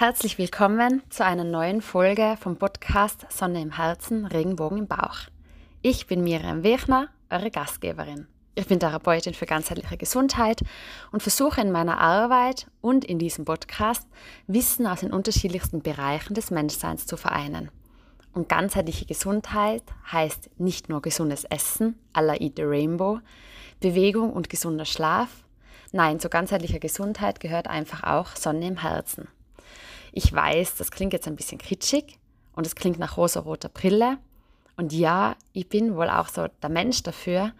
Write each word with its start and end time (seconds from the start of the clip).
Herzlich 0.00 0.38
willkommen 0.38 1.02
zu 1.10 1.24
einer 1.24 1.42
neuen 1.42 1.82
Folge 1.82 2.36
vom 2.40 2.56
Podcast 2.56 3.26
Sonne 3.30 3.60
im 3.60 3.72
Herzen, 3.72 4.26
Regenbogen 4.26 4.78
im 4.78 4.86
Bauch. 4.86 5.22
Ich 5.82 6.06
bin 6.06 6.22
Miriam 6.22 6.62
Wechner, 6.62 7.08
eure 7.30 7.50
Gastgeberin. 7.50 8.28
Ich 8.54 8.68
bin 8.68 8.78
Therapeutin 8.78 9.34
für 9.34 9.46
ganzheitliche 9.46 9.96
Gesundheit 9.96 10.60
und 11.10 11.20
versuche 11.20 11.60
in 11.60 11.72
meiner 11.72 11.98
Arbeit 11.98 12.68
und 12.80 13.04
in 13.04 13.18
diesem 13.18 13.44
Podcast 13.44 14.06
Wissen 14.46 14.86
aus 14.86 15.00
den 15.00 15.12
unterschiedlichsten 15.12 15.82
Bereichen 15.82 16.34
des 16.34 16.52
Menschseins 16.52 17.04
zu 17.04 17.16
vereinen. 17.16 17.72
Und 18.32 18.48
ganzheitliche 18.48 19.04
Gesundheit 19.04 19.82
heißt 20.12 20.60
nicht 20.60 20.88
nur 20.88 21.02
gesundes 21.02 21.42
Essen, 21.42 21.98
à 22.14 22.22
la 22.22 22.34
Eat 22.34 22.52
the 22.54 22.62
Rainbow, 22.62 23.18
Bewegung 23.80 24.32
und 24.32 24.48
gesunder 24.48 24.84
Schlaf. 24.84 25.42
Nein, 25.90 26.20
zu 26.20 26.28
ganzheitlicher 26.28 26.78
Gesundheit 26.78 27.40
gehört 27.40 27.66
einfach 27.66 28.04
auch 28.04 28.36
Sonne 28.36 28.68
im 28.68 28.76
Herzen. 28.76 29.26
Ich 30.12 30.32
weiß, 30.32 30.76
das 30.76 30.90
klingt 30.90 31.12
jetzt 31.12 31.26
ein 31.26 31.36
bisschen 31.36 31.58
kitschig 31.58 32.18
und 32.54 32.66
es 32.66 32.74
klingt 32.74 32.98
nach 32.98 33.16
rosa-roter 33.16 33.68
Brille. 33.68 34.18
Und 34.76 34.92
ja, 34.92 35.36
ich 35.52 35.68
bin 35.68 35.96
wohl 35.96 36.08
auch 36.08 36.28
so 36.28 36.46
der 36.62 36.70
Mensch 36.70 37.02
dafür. 37.02 37.52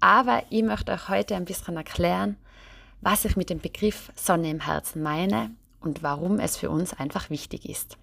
Aber 0.00 0.42
ich 0.50 0.62
möchte 0.62 0.92
euch 0.92 1.08
heute 1.08 1.34
ein 1.34 1.44
bisschen 1.44 1.76
erklären, 1.76 2.36
was 3.00 3.24
ich 3.24 3.36
mit 3.36 3.50
dem 3.50 3.58
Begriff 3.58 4.12
Sonne 4.14 4.50
im 4.50 4.60
Herzen 4.60 5.02
meine 5.02 5.50
und 5.80 6.02
warum 6.02 6.38
es 6.38 6.56
für 6.56 6.70
uns 6.70 6.92
einfach 6.92 7.30
wichtig 7.30 7.68
ist. 7.68 7.96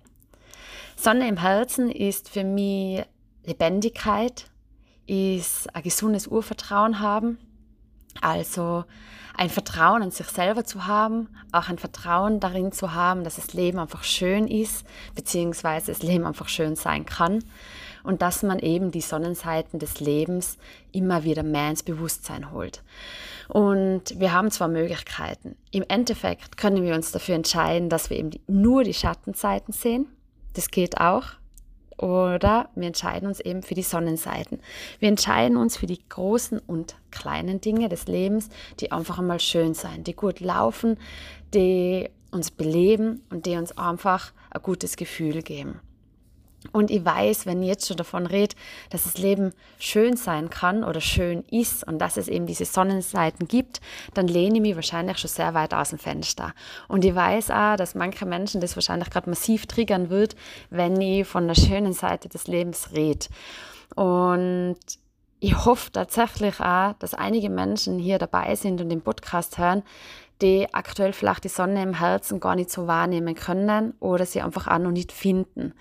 Sonne 0.96 1.28
im 1.28 1.38
Herzen 1.38 1.92
ist 1.92 2.30
für 2.30 2.44
mich 2.44 3.04
Lebendigkeit, 3.44 4.50
ist 5.08 5.74
ein 5.76 5.84
gesundes 5.84 6.28
Urvertrauen 6.28 7.00
haben, 7.00 7.38
also 8.22 8.86
ein 9.38 9.50
Vertrauen 9.50 10.02
an 10.02 10.12
sich 10.12 10.28
selber 10.28 10.64
zu 10.64 10.88
haben, 10.88 11.30
auch 11.52 11.70
ein 11.70 11.78
Vertrauen 11.78 12.40
darin 12.40 12.72
zu 12.72 12.94
haben, 12.94 13.24
dass 13.24 13.36
das 13.36 13.54
Leben 13.54 13.80
einfach 13.80 14.04
schön 14.04 14.48
ist, 14.48 14.86
beziehungsweise 15.14 15.92
das 15.92 16.04
Leben 16.04 16.26
einfach 16.26 16.48
schön 16.48 16.76
sein 16.76 17.06
kann 17.06 17.44
und 18.04 18.22
dass 18.22 18.44
man 18.44 18.60
eben 18.60 18.92
die 18.92 19.02
Sonnenseiten 19.02 19.80
des 19.80 20.00
Lebens 20.00 20.58
immer 20.92 21.24
wieder 21.24 21.44
mehr 21.44 21.70
ins 21.70 21.84
Bewusstsein 21.84 22.52
holt. 22.52 22.84
Und 23.48 24.20
wir 24.20 24.32
haben 24.32 24.52
zwar 24.52 24.68
Möglichkeiten. 24.68 25.56
Im 25.72 25.84
Endeffekt 25.88 26.58
können 26.58 26.84
wir 26.84 26.96
uns 26.96 27.12
dafür 27.12 27.36
entscheiden, 27.36 27.90
dass 27.90 28.10
wir 28.10 28.18
eben 28.18 28.32
nur 28.48 28.84
die 28.84 28.94
Schattenseiten 28.94 29.74
sehen. 29.74 30.08
Das 30.54 30.70
geht 30.70 31.00
auch. 31.00 31.26
Oder 31.98 32.70
wir 32.76 32.88
entscheiden 32.88 33.28
uns 33.28 33.40
eben 33.40 33.64
für 33.64 33.74
die 33.74 33.82
Sonnenseiten. 33.82 34.60
Wir 35.00 35.10
entscheiden 35.10 35.58
uns 35.58 35.78
für 35.78 35.86
die 35.86 36.02
großen 36.10 36.60
und 36.60 36.96
kleinen 37.12 37.62
Dinge 37.62 37.88
des 37.88 38.08
Lebens, 38.08 38.50
die 38.80 38.92
einfach 38.92 39.20
einmal 39.20 39.40
schön 39.40 39.74
sein, 39.74 40.04
die 40.04 40.14
gut 40.16 40.42
laufen, 40.42 40.98
die 41.54 42.10
uns 42.32 42.52
beleben 42.52 43.24
und 43.30 43.46
die 43.46 43.56
uns 43.56 43.78
einfach 43.78 44.34
ein 44.52 44.62
gutes 44.62 44.98
Gefühl 44.98 45.42
geben. 45.42 45.80
Und 46.72 46.92
ich 46.92 47.04
weiß, 47.04 47.46
wenn 47.46 47.62
ich 47.62 47.70
jetzt 47.70 47.88
schon 47.88 47.98
davon 47.98 48.26
rede, 48.26 48.56
dass 48.90 49.04
das 49.04 49.18
Leben 49.18 49.54
schön 49.80 50.18
sein 50.18 50.50
kann 50.50 50.84
oder 50.84 51.02
schön 51.02 51.44
ist 51.50 51.86
und 51.88 52.00
dass 52.00 52.18
es 52.18 52.28
eben 52.28 52.46
diese 52.46 52.66
Sonnenseiten 52.66 53.48
gibt, 53.48 53.82
dann 54.14 54.28
lehne 54.28 54.56
ich 54.56 54.62
mich 54.62 54.76
wahrscheinlich 54.76 55.18
schon 55.18 55.30
sehr 55.30 55.54
weit 55.54 55.74
aus 55.74 55.90
dem 55.90 56.00
Fenster. 56.00 56.54
Und 56.88 57.06
ich 57.06 57.16
weiß 57.16 57.52
auch, 57.52 57.76
dass 57.76 57.96
manche 57.96 58.26
Menschen 58.26 58.62
das 58.62 58.76
wahrscheinlich 58.76 59.10
gerade 59.10 59.30
massiv 59.30 59.66
triggern 59.66 60.10
wird, 60.10 60.36
wenn 60.70 61.00
ich 61.02 61.28
von 61.28 61.48
der 61.48 61.56
schönen 61.56 61.94
Seite 61.94 62.30
des 62.30 62.48
Lebens 62.48 62.90
rede. 62.94 63.28
Und 63.96 64.78
ich 65.40 65.66
hoffe 65.66 65.92
tatsächlich 65.92 66.60
auch, 66.60 66.94
dass 66.94 67.14
einige 67.14 67.50
Menschen 67.50 68.00
hier 68.00 68.18
dabei 68.18 68.56
sind 68.56 68.82
und 68.82 68.90
den 68.90 69.02
Podcast 69.02 69.58
hören, 69.58 69.84
die 70.42 70.74
aktuell 70.74 71.14
vielleicht 71.14 71.44
die 71.44 71.50
Sonne 71.50 71.82
im 71.82 71.94
Herzen 71.94 72.40
gar 72.40 72.56
nicht 72.56 72.70
so 72.70 72.88
wahrnehmen 72.88 73.36
können 73.36 73.94
oder 74.00 74.26
sie 74.26 74.42
einfach 74.42 74.68
auch 74.68 74.80
noch 74.80 74.92
nicht 74.92 75.12
finden 75.12 75.74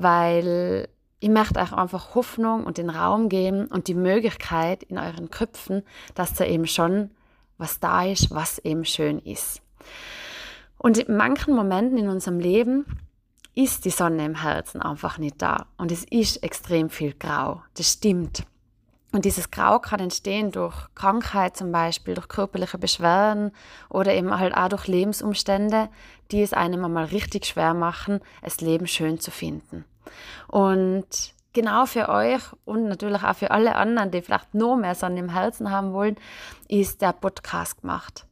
weil 0.00 0.88
ich 1.18 1.28
möchte 1.28 1.58
euch 1.58 1.72
einfach 1.72 2.14
Hoffnung 2.14 2.64
und 2.64 2.78
den 2.78 2.90
Raum 2.90 3.28
geben 3.28 3.66
und 3.66 3.88
die 3.88 3.94
Möglichkeit 3.94 4.84
in 4.84 4.98
euren 4.98 5.30
Köpfen, 5.30 5.82
dass 6.14 6.34
da 6.34 6.44
eben 6.44 6.66
schon 6.66 7.10
was 7.58 7.80
da 7.80 8.04
ist, 8.04 8.30
was 8.30 8.60
eben 8.60 8.84
schön 8.84 9.18
ist. 9.18 9.60
Und 10.76 10.98
in 10.98 11.16
manchen 11.16 11.56
Momenten 11.56 11.98
in 11.98 12.08
unserem 12.08 12.38
Leben 12.38 12.86
ist 13.56 13.84
die 13.84 13.90
Sonne 13.90 14.24
im 14.24 14.36
Herzen 14.36 14.80
einfach 14.80 15.18
nicht 15.18 15.42
da 15.42 15.66
und 15.76 15.90
es 15.90 16.04
ist 16.04 16.44
extrem 16.44 16.88
viel 16.88 17.14
grau. 17.14 17.62
Das 17.76 17.94
stimmt. 17.94 18.44
Und 19.10 19.24
dieses 19.24 19.50
Grau 19.50 19.78
kann 19.78 20.00
entstehen 20.00 20.52
durch 20.52 20.74
Krankheit 20.94 21.56
zum 21.56 21.72
Beispiel, 21.72 22.14
durch 22.14 22.28
körperliche 22.28 22.76
Beschwerden 22.76 23.52
oder 23.88 24.12
eben 24.12 24.38
halt 24.38 24.54
auch 24.54 24.68
durch 24.68 24.86
Lebensumstände, 24.86 25.88
die 26.30 26.42
es 26.42 26.52
einem 26.52 26.84
einmal 26.84 27.06
richtig 27.06 27.46
schwer 27.46 27.72
machen, 27.72 28.20
das 28.42 28.60
Leben 28.60 28.86
schön 28.86 29.18
zu 29.18 29.30
finden. 29.30 29.86
Und 30.46 31.32
genau 31.54 31.86
für 31.86 32.10
euch 32.10 32.42
und 32.66 32.84
natürlich 32.84 33.22
auch 33.22 33.36
für 33.36 33.50
alle 33.50 33.76
anderen, 33.76 34.10
die 34.10 34.20
vielleicht 34.20 34.54
noch 34.54 34.76
mehr 34.76 34.94
Sonne 34.94 35.20
im 35.20 35.30
Herzen 35.30 35.70
haben 35.70 35.94
wollen, 35.94 36.16
ist 36.68 37.00
der 37.00 37.14
Podcast 37.14 37.80
gemacht. 37.80 38.26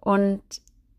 Und 0.00 0.42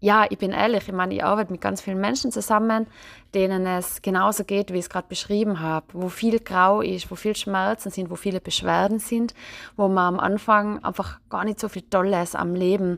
ja, 0.03 0.25
ich 0.29 0.37
bin 0.37 0.51
ehrlich, 0.51 0.85
ich 0.85 0.93
meine, 0.93 1.13
ich 1.13 1.23
arbeite 1.23 1.49
mit 1.49 1.61
ganz 1.61 1.79
vielen 1.79 2.01
Menschen 2.01 2.29
zusammen, 2.29 2.87
denen 3.33 3.65
es 3.65 4.01
genauso 4.01 4.43
geht, 4.43 4.73
wie 4.73 4.77
ich 4.77 4.83
es 4.83 4.89
gerade 4.89 5.07
beschrieben 5.07 5.61
habe, 5.61 5.85
wo 5.93 6.09
viel 6.09 6.41
Grau 6.41 6.81
ist, 6.81 7.09
wo 7.09 7.15
viel 7.15 7.37
Schmerzen 7.37 7.89
sind, 7.89 8.09
wo 8.09 8.17
viele 8.17 8.41
Beschwerden 8.41 8.99
sind, 8.99 9.33
wo 9.77 9.87
man 9.87 10.15
am 10.15 10.19
Anfang 10.19 10.83
einfach 10.83 11.21
gar 11.29 11.45
nicht 11.45 11.57
so 11.57 11.69
viel 11.69 11.83
Tolles 11.83 12.35
am 12.35 12.53
Leben 12.53 12.97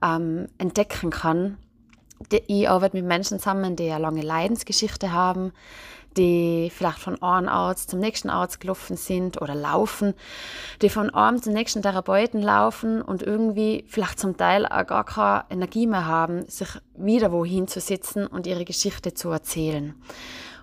ähm, 0.00 0.46
entdecken 0.58 1.10
kann. 1.10 1.56
Ich 2.46 2.68
arbeite 2.68 2.96
mit 2.96 3.06
Menschen 3.06 3.40
zusammen, 3.40 3.74
die 3.74 3.90
eine 3.90 4.00
lange 4.00 4.22
Leidensgeschichte 4.22 5.10
haben, 5.10 5.52
die 6.16 6.70
vielleicht 6.74 6.98
von 6.98 7.20
einem 7.22 7.48
Arzt 7.48 7.90
zum 7.90 8.00
nächsten 8.00 8.30
Arzt 8.30 8.60
gelaufen 8.60 8.96
sind 8.96 9.40
oder 9.40 9.54
laufen, 9.54 10.14
die 10.82 10.88
von 10.88 11.10
einem 11.10 11.42
zum 11.42 11.52
nächsten 11.52 11.82
Therapeuten 11.82 12.42
laufen 12.42 13.02
und 13.02 13.22
irgendwie 13.22 13.84
vielleicht 13.86 14.18
zum 14.18 14.36
Teil 14.36 14.66
auch 14.66 14.86
gar 14.86 15.04
keine 15.04 15.44
Energie 15.50 15.86
mehr 15.86 16.06
haben, 16.06 16.46
sich 16.46 16.68
wieder 16.96 17.32
wohin 17.32 17.68
zu 17.68 17.80
sitzen 17.80 18.26
und 18.26 18.46
ihre 18.46 18.64
Geschichte 18.64 19.14
zu 19.14 19.30
erzählen. 19.30 19.94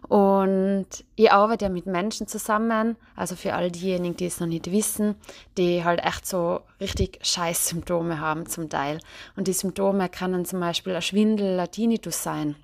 Und 0.07 0.85
ich 1.15 1.31
arbeite 1.31 1.65
ja 1.65 1.69
mit 1.69 1.87
Menschen 1.87 2.27
zusammen, 2.27 2.95
also 3.15 3.35
für 3.35 3.55
all 3.55 3.71
diejenigen, 3.71 4.15
die 4.15 4.27
es 4.27 4.39
noch 4.39 4.45
nicht 4.45 4.71
wissen, 4.71 5.15
die 5.57 5.83
halt 5.83 6.03
echt 6.03 6.27
so 6.27 6.61
richtig 6.79 7.19
scheiß 7.23 7.69
Symptome 7.69 8.19
haben 8.19 8.45
zum 8.45 8.69
Teil. 8.69 8.99
Und 9.35 9.47
die 9.47 9.53
Symptome 9.53 10.09
können 10.09 10.45
zum 10.45 10.59
Beispiel 10.59 10.95
ein 10.95 11.01
Schwindel, 11.01 11.59
ein 11.59 11.71
Tinnitus 11.71 12.21
sein 12.21 12.55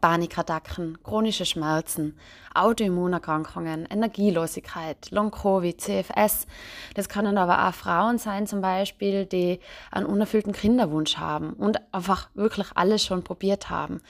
Panikattacken, 0.00 0.98
chronische 1.02 1.44
Schmerzen, 1.44 2.16
Autoimmunerkrankungen, 2.54 3.86
Energielosigkeit, 3.86 5.10
Long-Covid, 5.10 5.80
CFS. 5.80 6.46
Das 6.94 7.08
können 7.08 7.38
aber 7.38 7.68
auch 7.68 7.74
Frauen 7.74 8.18
sein 8.18 8.46
zum 8.46 8.60
Beispiel, 8.60 9.26
die 9.26 9.60
einen 9.90 10.06
unerfüllten 10.06 10.52
Kinderwunsch 10.52 11.16
haben 11.16 11.52
und 11.54 11.80
einfach 11.92 12.28
wirklich 12.34 12.68
alles 12.74 13.04
schon 13.04 13.24
probiert 13.24 13.70
haben. 13.70 14.00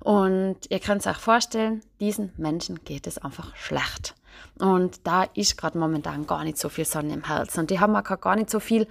Und 0.00 0.56
ihr 0.68 0.80
könnt 0.80 1.06
euch 1.06 1.16
vorstellen, 1.16 1.82
diesen 2.00 2.32
Menschen 2.36 2.84
geht 2.84 3.06
es 3.06 3.18
einfach 3.18 3.54
schlecht. 3.54 4.14
Und 4.58 5.06
da 5.06 5.24
ist 5.34 5.56
gerade 5.56 5.78
momentan 5.78 6.26
gar 6.26 6.42
nicht 6.44 6.58
so 6.58 6.68
viel 6.68 6.84
Sonne 6.84 7.14
im 7.14 7.24
Herzen. 7.24 7.60
Und 7.60 7.70
die 7.70 7.78
haben 7.78 7.94
auch 7.94 8.20
gar 8.20 8.36
nicht 8.36 8.50
so 8.50 8.58
viel 8.58 8.88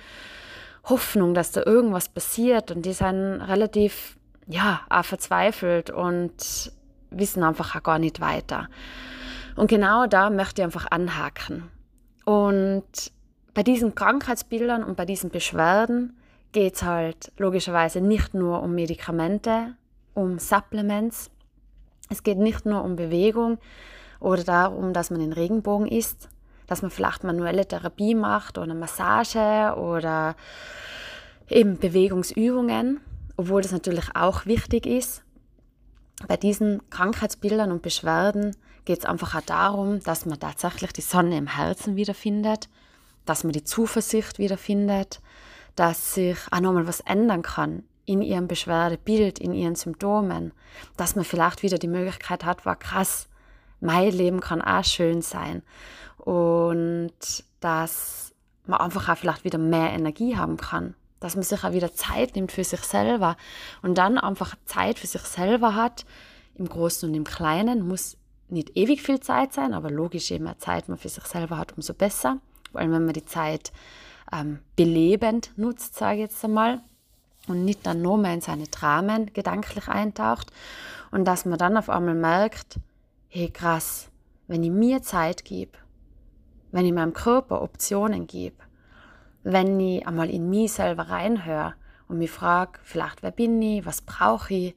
Hoffnung, 0.86 1.34
dass 1.34 1.52
da 1.52 1.64
irgendwas 1.66 2.10
passiert. 2.10 2.72
Und 2.72 2.86
die 2.86 2.94
sind 2.94 3.42
relativ 3.42 4.18
ja, 4.48 4.82
auch 4.90 5.06
verzweifelt 5.06 5.90
und 5.90 6.72
wissen 7.10 7.44
einfach 7.44 7.76
auch 7.76 7.84
gar 7.84 8.00
nicht 8.00 8.20
weiter. 8.22 8.70
Und 9.56 9.68
genau 9.68 10.08
da 10.08 10.30
möchte 10.30 10.62
ich 10.62 10.66
einfach 10.66 10.88
anhaken. 10.90 11.70
Und 12.26 13.12
bei 13.54 13.64
diesen 13.64 13.96
Krankheitsbildern 13.96 14.84
und 14.84 14.96
bei 14.96 15.06
diesen 15.06 15.30
Beschwerden 15.30 16.18
geht 16.52 16.76
es 16.76 16.84
halt 16.84 17.32
logischerweise 17.38 18.02
nicht 18.02 18.34
nur 18.34 18.62
um 18.62 18.74
Medikamente, 18.74 19.76
um 20.14 20.40
Supplements. 20.40 21.30
Es 22.10 22.24
geht 22.24 22.38
nicht 22.38 22.66
nur 22.66 22.84
um 22.84 22.96
Bewegung 22.96 23.58
oder 24.20 24.44
darum, 24.44 24.94
dass 24.94 25.10
man 25.10 25.20
den 25.20 25.34
Regenbogen 25.34 25.88
isst, 25.88 26.30
dass 26.68 26.82
man 26.82 26.92
vielleicht 26.92 27.24
manuelle 27.24 27.66
Therapie 27.66 28.16
macht 28.16 28.58
oder 28.58 28.74
Massage 28.74 29.76
oder 29.78 30.36
eben 31.50 31.78
Bewegungsübungen, 31.78 33.02
obwohl 33.38 33.62
das 33.62 33.72
natürlich 33.72 34.16
auch 34.16 34.46
wichtig 34.46 34.86
ist. 34.86 35.24
Bei 36.28 36.38
diesen 36.38 36.88
Krankheitsbildern 36.90 37.72
und 37.72 37.82
Beschwerden 37.82 38.56
geht 38.86 39.00
es 39.00 39.06
einfach 39.06 39.36
auch 39.36 39.42
darum, 39.42 40.02
dass 40.02 40.26
man 40.26 40.40
tatsächlich 40.40 40.94
die 40.94 41.02
Sonne 41.02 41.38
im 41.38 41.48
Herzen 41.48 41.96
wiederfindet, 41.96 42.70
dass 43.26 43.44
man 43.44 43.54
die 43.54 43.64
Zuversicht 43.64 44.40
wiederfindet, 44.40 45.22
dass 45.76 46.16
sich 46.16 46.38
auch 46.52 46.60
nochmal 46.60 46.88
was 46.88 47.00
ändern 47.02 47.42
kann 47.42 47.84
in 48.06 48.22
ihrem 48.22 48.48
Beschwerdebild, 48.48 49.40
in 49.40 49.54
ihren 49.54 49.76
Symptomen, 49.76 50.54
dass 50.98 51.16
man 51.16 51.26
vielleicht 51.26 51.64
wieder 51.64 51.78
die 51.78 51.88
Möglichkeit 51.88 52.44
hat, 52.46 52.66
war 52.66 52.76
krass, 52.76 53.28
mein 53.80 54.12
Leben 54.12 54.42
kann 54.42 54.62
auch 54.62 54.84
schön 54.84 55.22
sein 55.22 55.64
und 56.18 57.12
dass 57.60 58.34
man 58.66 58.80
einfach 58.80 59.10
auch 59.10 59.18
vielleicht 59.18 59.44
wieder 59.44 59.58
mehr 59.58 59.92
Energie 59.92 60.38
haben 60.38 60.58
kann 60.58 60.96
dass 61.22 61.36
man 61.36 61.44
sich 61.44 61.64
auch 61.64 61.72
wieder 61.72 61.94
Zeit 61.94 62.36
nimmt 62.36 62.52
für 62.52 62.66
sich 62.66 62.82
selber 62.82 63.38
und 63.82 63.98
dann 63.98 64.18
einfach 64.18 64.56
Zeit 64.66 65.00
für 65.00 65.08
sich 65.08 65.22
selber 65.22 65.76
hat, 65.76 66.06
im 66.56 66.68
Großen 66.68 67.08
und 67.08 67.16
im 67.16 67.24
Kleinen, 67.24 67.88
muss 67.88 68.18
nicht 68.50 68.76
ewig 68.76 69.02
viel 69.02 69.22
Zeit 69.22 69.54
sein, 69.54 69.74
aber 69.74 69.90
logisch, 69.90 70.30
je 70.30 70.40
mehr 70.40 70.60
Zeit 70.60 70.90
man 70.90 70.98
für 70.98 71.08
sich 71.08 71.24
selber 71.24 71.58
hat, 71.58 71.74
umso 71.78 71.94
besser. 71.94 72.40
Vor 72.72 72.82
allem, 72.82 72.92
wenn 72.92 73.06
man 73.06 73.14
die 73.14 73.26
Zeit 73.26 73.72
ähm, 74.34 74.60
belebend 74.76 75.58
nutzt, 75.58 75.96
sage 75.96 76.16
ich 76.16 76.22
jetzt 76.22 76.44
einmal, 76.44 76.82
und 77.48 77.66
nicht 77.66 77.86
dann 77.86 78.02
nur 78.02 78.18
mehr 78.18 78.34
in 78.34 78.42
seine 78.42 78.68
Dramen 78.68 79.34
gedanklich 79.34 79.88
eintaucht. 79.88 80.52
Und 81.12 81.26
dass 81.26 81.46
man 81.46 81.58
dann 81.58 81.78
auf 81.78 81.90
einmal 81.90 82.16
merkt, 82.16 82.80
hey 83.30 83.50
krass, 83.50 84.10
wenn 84.48 84.64
ich 84.64 84.70
mir 84.70 85.02
Zeit 85.02 85.46
gebe, 85.46 85.72
wenn 86.72 86.86
ich 86.86 86.94
meinem 86.94 87.14
Körper 87.14 87.62
Optionen 87.62 88.28
gebe, 88.28 88.58
wenn 89.44 89.80
ich 89.80 90.08
einmal 90.08 90.30
in 90.30 90.50
mich 90.50 90.74
selber 90.74 91.10
reinhöre 91.10 91.74
und 92.08 92.18
mich 92.18 92.32
frage, 92.32 92.80
vielleicht 92.84 93.24
wer 93.24 93.32
bin 93.32 93.62
ich, 93.62 93.86
was 93.86 94.02
brauche 94.02 94.54
ich 94.54 94.76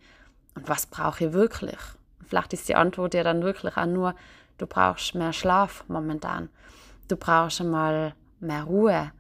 und 0.55 0.69
was 0.69 0.87
brauche 0.87 1.27
ich 1.27 1.33
wirklich. 1.33 1.79
vielleicht 2.27 2.53
ist 2.53 2.69
die 2.69 2.75
Antwort 2.75 3.15
ja 3.15 3.23
dann 3.23 3.43
wirklich 3.43 3.77
auch 3.77 3.87
nur, 3.87 4.15
du 4.59 4.67
brauchst 4.67 5.15
mehr 5.15 5.33
Schlaf 5.33 5.85
momentan. 5.89 6.49
Du 7.09 7.17
brauchst 7.17 7.61
einmal 7.61 8.15
mehr 8.41 8.65
Ruhe. 8.65 9.13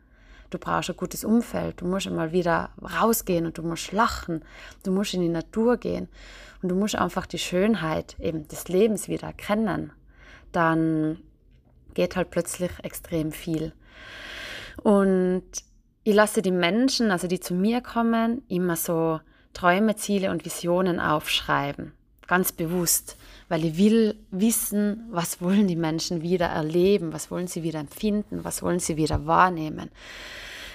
Du 0.50 0.58
brauchst 0.58 0.88
ein 0.88 0.96
gutes 0.96 1.24
Umfeld. 1.24 1.80
Du 1.80 1.86
musst 1.86 2.06
einmal 2.06 2.32
wieder 2.32 2.70
rausgehen 2.80 3.44
und 3.44 3.58
du 3.58 3.62
musst 3.62 3.92
lachen. 3.92 4.44
Du 4.84 4.90
musst 4.90 5.12
in 5.12 5.20
die 5.20 5.28
Natur 5.28 5.76
gehen 5.76 6.08
und 6.62 6.70
du 6.70 6.76
musst 6.76 6.96
einfach 6.96 7.26
die 7.26 7.38
Schönheit 7.38 8.16
eben 8.20 8.48
des 8.48 8.68
Lebens 8.68 9.08
wieder 9.08 9.26
erkennen. 9.26 9.92
Dann 10.52 11.18
geht 11.92 12.16
halt 12.16 12.30
plötzlich 12.30 12.70
extrem 12.82 13.32
viel. 13.32 13.72
Und 14.82 15.44
ich 16.02 16.14
lasse 16.14 16.42
die 16.42 16.50
Menschen, 16.50 17.10
also 17.10 17.26
die 17.26 17.40
zu 17.40 17.54
mir 17.54 17.80
kommen, 17.80 18.42
immer 18.48 18.76
so 18.76 19.20
Träume, 19.54 19.96
Ziele 19.96 20.30
und 20.30 20.44
Visionen 20.44 21.00
aufschreiben. 21.00 21.92
Ganz 22.26 22.52
bewusst, 22.52 23.16
weil 23.48 23.64
ich 23.64 23.78
will 23.78 24.16
wissen, 24.30 25.06
was 25.10 25.40
wollen 25.40 25.66
die 25.66 25.76
Menschen 25.76 26.22
wieder 26.22 26.46
erleben, 26.46 27.12
was 27.12 27.30
wollen 27.30 27.46
sie 27.46 27.62
wieder 27.62 27.80
empfinden, 27.80 28.44
was 28.44 28.62
wollen 28.62 28.80
sie 28.80 28.96
wieder 28.96 29.26
wahrnehmen. 29.26 29.90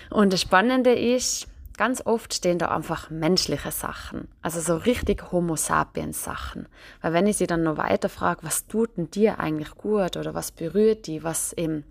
Und 0.10 0.34
das 0.34 0.42
Spannende 0.42 0.94
ist, 0.94 1.48
ganz 1.78 2.06
oft 2.06 2.34
stehen 2.34 2.60
da 2.60 2.69
einfach 2.69 3.10
menschliche 3.10 3.72
Sachen, 3.72 4.28
also 4.42 4.60
so 4.60 4.78
richtig 4.78 5.31
Homo 5.31 5.56
sapiens 5.56 6.24
Sachen. 6.24 6.68
Weil 7.02 7.13
wenn 7.13 7.28
ich 7.28 7.38
sie 7.38 7.48
dann 7.48 7.63
noch 7.63 7.78
weiter 7.78 8.10
frage, 8.10 8.44
was 8.44 8.68
tut 8.68 8.98
denn 8.98 9.12
dir 9.12 9.40
eigentlich 9.40 9.72
gut 9.75 10.18
oder 10.18 10.34
was 10.34 10.52
berührt 10.52 11.07
die, 11.07 11.24
was 11.24 11.54
eben 11.54 11.84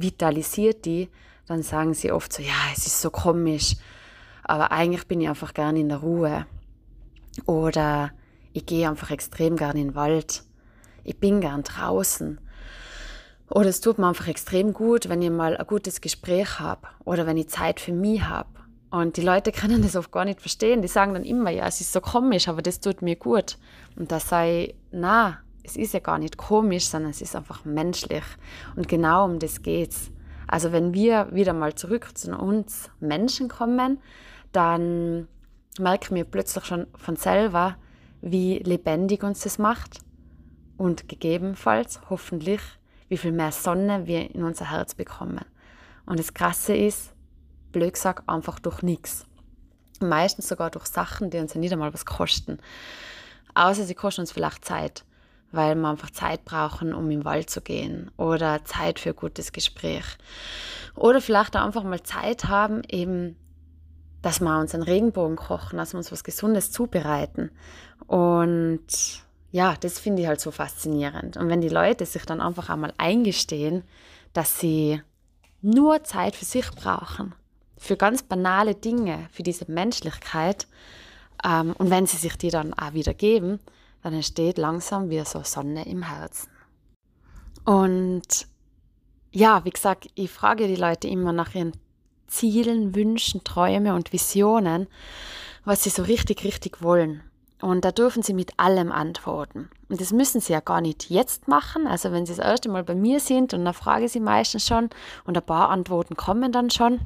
vitalisiert 0.00 0.84
die, 0.84 1.08
dann 1.46 1.62
sagen 1.62 1.94
sie 1.94 2.12
oft 2.12 2.32
so, 2.32 2.42
ja, 2.42 2.72
es 2.74 2.86
ist 2.86 3.00
so 3.00 3.10
komisch, 3.10 3.76
aber 4.44 4.72
eigentlich 4.72 5.06
bin 5.06 5.20
ich 5.20 5.28
einfach 5.28 5.54
gern 5.54 5.76
in 5.76 5.88
der 5.88 5.98
Ruhe. 5.98 6.46
Oder 7.46 8.10
ich 8.52 8.66
gehe 8.66 8.88
einfach 8.88 9.10
extrem 9.10 9.56
gern 9.56 9.76
in 9.76 9.88
den 9.88 9.94
Wald. 9.94 10.42
Ich 11.04 11.18
bin 11.18 11.40
gern 11.40 11.62
draußen. 11.62 12.40
Oder 13.50 13.68
es 13.68 13.80
tut 13.80 13.98
mir 13.98 14.08
einfach 14.08 14.28
extrem 14.28 14.72
gut, 14.72 15.08
wenn 15.08 15.22
ich 15.22 15.30
mal 15.30 15.56
ein 15.56 15.66
gutes 15.66 16.00
Gespräch 16.00 16.58
habe 16.58 16.88
oder 17.04 17.26
wenn 17.26 17.36
ich 17.36 17.48
Zeit 17.48 17.80
für 17.80 17.92
mich 17.92 18.22
habe. 18.22 18.48
Und 18.90 19.16
die 19.16 19.22
Leute 19.22 19.52
können 19.52 19.82
das 19.82 19.96
oft 19.96 20.12
gar 20.12 20.24
nicht 20.24 20.40
verstehen. 20.40 20.82
Die 20.82 20.88
sagen 20.88 21.14
dann 21.14 21.24
immer, 21.24 21.50
ja, 21.50 21.66
es 21.66 21.80
ist 21.80 21.92
so 21.92 22.00
komisch, 22.00 22.48
aber 22.48 22.62
das 22.62 22.80
tut 22.80 23.02
mir 23.02 23.16
gut. 23.16 23.58
Und 23.96 24.12
da 24.12 24.20
sei, 24.20 24.74
na, 24.90 25.38
es 25.68 25.76
ist 25.76 25.92
ja 25.92 26.00
gar 26.00 26.18
nicht 26.18 26.38
komisch, 26.38 26.86
sondern 26.86 27.10
es 27.10 27.20
ist 27.20 27.36
einfach 27.36 27.64
menschlich. 27.64 28.24
Und 28.74 28.88
genau 28.88 29.26
um 29.26 29.38
das 29.38 29.62
geht's. 29.62 30.10
Also 30.46 30.72
wenn 30.72 30.94
wir 30.94 31.28
wieder 31.30 31.52
mal 31.52 31.74
zurück 31.74 32.16
zu 32.16 32.34
uns 32.34 32.90
Menschen 33.00 33.48
kommen, 33.48 33.98
dann 34.52 35.28
merken 35.78 36.14
wir 36.14 36.24
plötzlich 36.24 36.64
schon 36.64 36.86
von 36.96 37.16
selber, 37.16 37.76
wie 38.22 38.58
lebendig 38.60 39.22
uns 39.22 39.40
das 39.40 39.58
macht 39.58 40.00
und 40.78 41.06
gegebenenfalls 41.08 42.00
hoffentlich, 42.08 42.60
wie 43.08 43.18
viel 43.18 43.32
mehr 43.32 43.52
Sonne 43.52 44.06
wir 44.06 44.34
in 44.34 44.42
unser 44.42 44.70
Herz 44.70 44.94
bekommen. 44.94 45.44
Und 46.06 46.18
das 46.18 46.32
Krasse 46.32 46.74
ist, 46.74 47.12
blöd 47.72 47.92
gesagt, 47.92 48.26
einfach 48.26 48.58
durch 48.58 48.82
nichts. 48.82 49.26
Meistens 50.00 50.48
sogar 50.48 50.70
durch 50.70 50.86
Sachen, 50.86 51.28
die 51.28 51.38
uns 51.38 51.52
ja 51.52 51.60
nicht 51.60 51.72
einmal 51.72 51.92
was 51.92 52.06
kosten. 52.06 52.58
Außer 53.54 53.84
sie 53.84 53.94
kosten 53.94 54.22
uns 54.22 54.32
vielleicht 54.32 54.64
Zeit 54.64 55.04
weil 55.50 55.74
wir 55.74 55.88
einfach 55.88 56.10
Zeit 56.10 56.44
brauchen, 56.44 56.94
um 56.94 57.10
im 57.10 57.24
Wald 57.24 57.50
zu 57.50 57.60
gehen 57.60 58.10
oder 58.16 58.64
Zeit 58.64 58.98
für 58.98 59.10
ein 59.10 59.16
gutes 59.16 59.52
Gespräch. 59.52 60.04
Oder 60.94 61.20
vielleicht 61.20 61.56
auch 61.56 61.64
einfach 61.64 61.84
mal 61.84 62.02
Zeit 62.02 62.46
haben, 62.46 62.82
eben, 62.88 63.36
dass 64.20 64.40
wir 64.40 64.58
uns 64.58 64.74
einen 64.74 64.82
Regenbogen 64.82 65.36
kochen, 65.36 65.78
dass 65.78 65.94
wir 65.94 65.98
uns 65.98 66.12
was 66.12 66.24
Gesundes 66.24 66.70
zubereiten. 66.70 67.50
Und 68.06 68.86
ja, 69.50 69.74
das 69.80 69.98
finde 69.98 70.22
ich 70.22 70.28
halt 70.28 70.40
so 70.40 70.50
faszinierend. 70.50 71.36
Und 71.36 71.48
wenn 71.48 71.60
die 71.60 71.68
Leute 71.68 72.04
sich 72.04 72.24
dann 72.26 72.40
einfach 72.40 72.68
einmal 72.68 72.92
eingestehen, 72.98 73.84
dass 74.32 74.60
sie 74.60 75.00
nur 75.62 76.04
Zeit 76.04 76.36
für 76.36 76.44
sich 76.44 76.70
brauchen, 76.72 77.34
für 77.78 77.96
ganz 77.96 78.22
banale 78.22 78.74
Dinge, 78.74 79.28
für 79.30 79.42
diese 79.42 79.70
Menschlichkeit, 79.70 80.66
ähm, 81.44 81.74
und 81.78 81.90
wenn 81.90 82.06
sie 82.06 82.16
sich 82.16 82.36
die 82.36 82.50
dann 82.50 82.74
auch 82.74 82.92
wieder 82.92 83.14
geben, 83.14 83.60
dann 84.08 84.14
entsteht 84.14 84.56
langsam 84.56 85.10
wieder 85.10 85.26
so 85.26 85.42
Sonne 85.44 85.86
im 85.86 86.02
Herzen. 86.02 86.48
Und 87.66 88.48
ja, 89.32 89.66
wie 89.66 89.70
gesagt, 89.70 90.08
ich 90.14 90.30
frage 90.30 90.66
die 90.66 90.76
Leute 90.76 91.08
immer 91.08 91.32
nach 91.34 91.54
ihren 91.54 91.72
Zielen, 92.26 92.94
Wünschen, 92.94 93.44
Träume 93.44 93.94
und 93.94 94.14
Visionen, 94.14 94.86
was 95.66 95.82
sie 95.82 95.90
so 95.90 96.04
richtig, 96.04 96.42
richtig 96.44 96.82
wollen. 96.82 97.22
Und 97.60 97.84
da 97.84 97.92
dürfen 97.92 98.22
sie 98.22 98.32
mit 98.32 98.58
allem 98.58 98.92
antworten. 98.92 99.68
Und 99.90 100.00
das 100.00 100.14
müssen 100.14 100.40
sie 100.40 100.54
ja 100.54 100.60
gar 100.60 100.80
nicht 100.80 101.10
jetzt 101.10 101.46
machen. 101.46 101.86
Also 101.86 102.10
wenn 102.10 102.24
sie 102.24 102.34
das 102.34 102.44
erste 102.44 102.70
Mal 102.70 102.84
bei 102.84 102.94
mir 102.94 103.20
sind 103.20 103.52
und 103.52 103.66
dann 103.66 103.74
frage 103.74 104.06
ich 104.06 104.12
sie 104.12 104.20
meistens 104.20 104.66
schon 104.66 104.88
und 105.24 105.36
ein 105.36 105.44
paar 105.44 105.68
Antworten 105.68 106.16
kommen 106.16 106.50
dann 106.50 106.70
schon, 106.70 107.00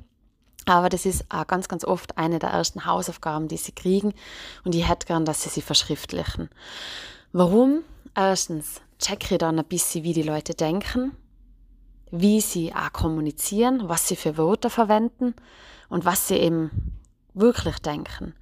aber 0.67 0.89
das 0.89 1.07
ist 1.07 1.25
auch 1.29 1.47
ganz, 1.47 1.69
ganz 1.69 1.85
oft 1.85 2.17
eine 2.19 2.39
der 2.39 2.51
ersten 2.51 2.87
Hausaufgaben, 2.87 3.49
die 3.49 3.57
sie 3.57 3.73
kriegen. 3.73 4.15
Und 4.65 4.75
ich 4.75 4.89
hätte 4.89 5.07
gern, 5.07 5.25
dass 5.25 5.43
sie 5.43 5.49
sie 5.49 5.63
verschriftlichen. 5.63 6.49
Warum? 7.33 7.83
Erstens 8.15 8.81
checke 8.99 9.35
ich 9.35 9.39
dann 9.39 9.59
ein 9.59 9.65
bisschen, 9.65 10.05
wie 10.05 10.13
die 10.13 10.23
Leute 10.23 10.55
denken, 10.55 11.17
wie 12.11 12.41
sie 12.41 12.75
auch 12.75 12.93
kommunizieren, 12.93 13.89
was 13.89 14.07
sie 14.07 14.17
für 14.17 14.37
Wörter 14.37 14.71
verwenden 14.71 15.35
und 15.89 16.05
was 16.05 16.29
sie 16.29 16.37
eben 16.37 17.01
wirklich 17.35 17.79
denken. 17.79 18.35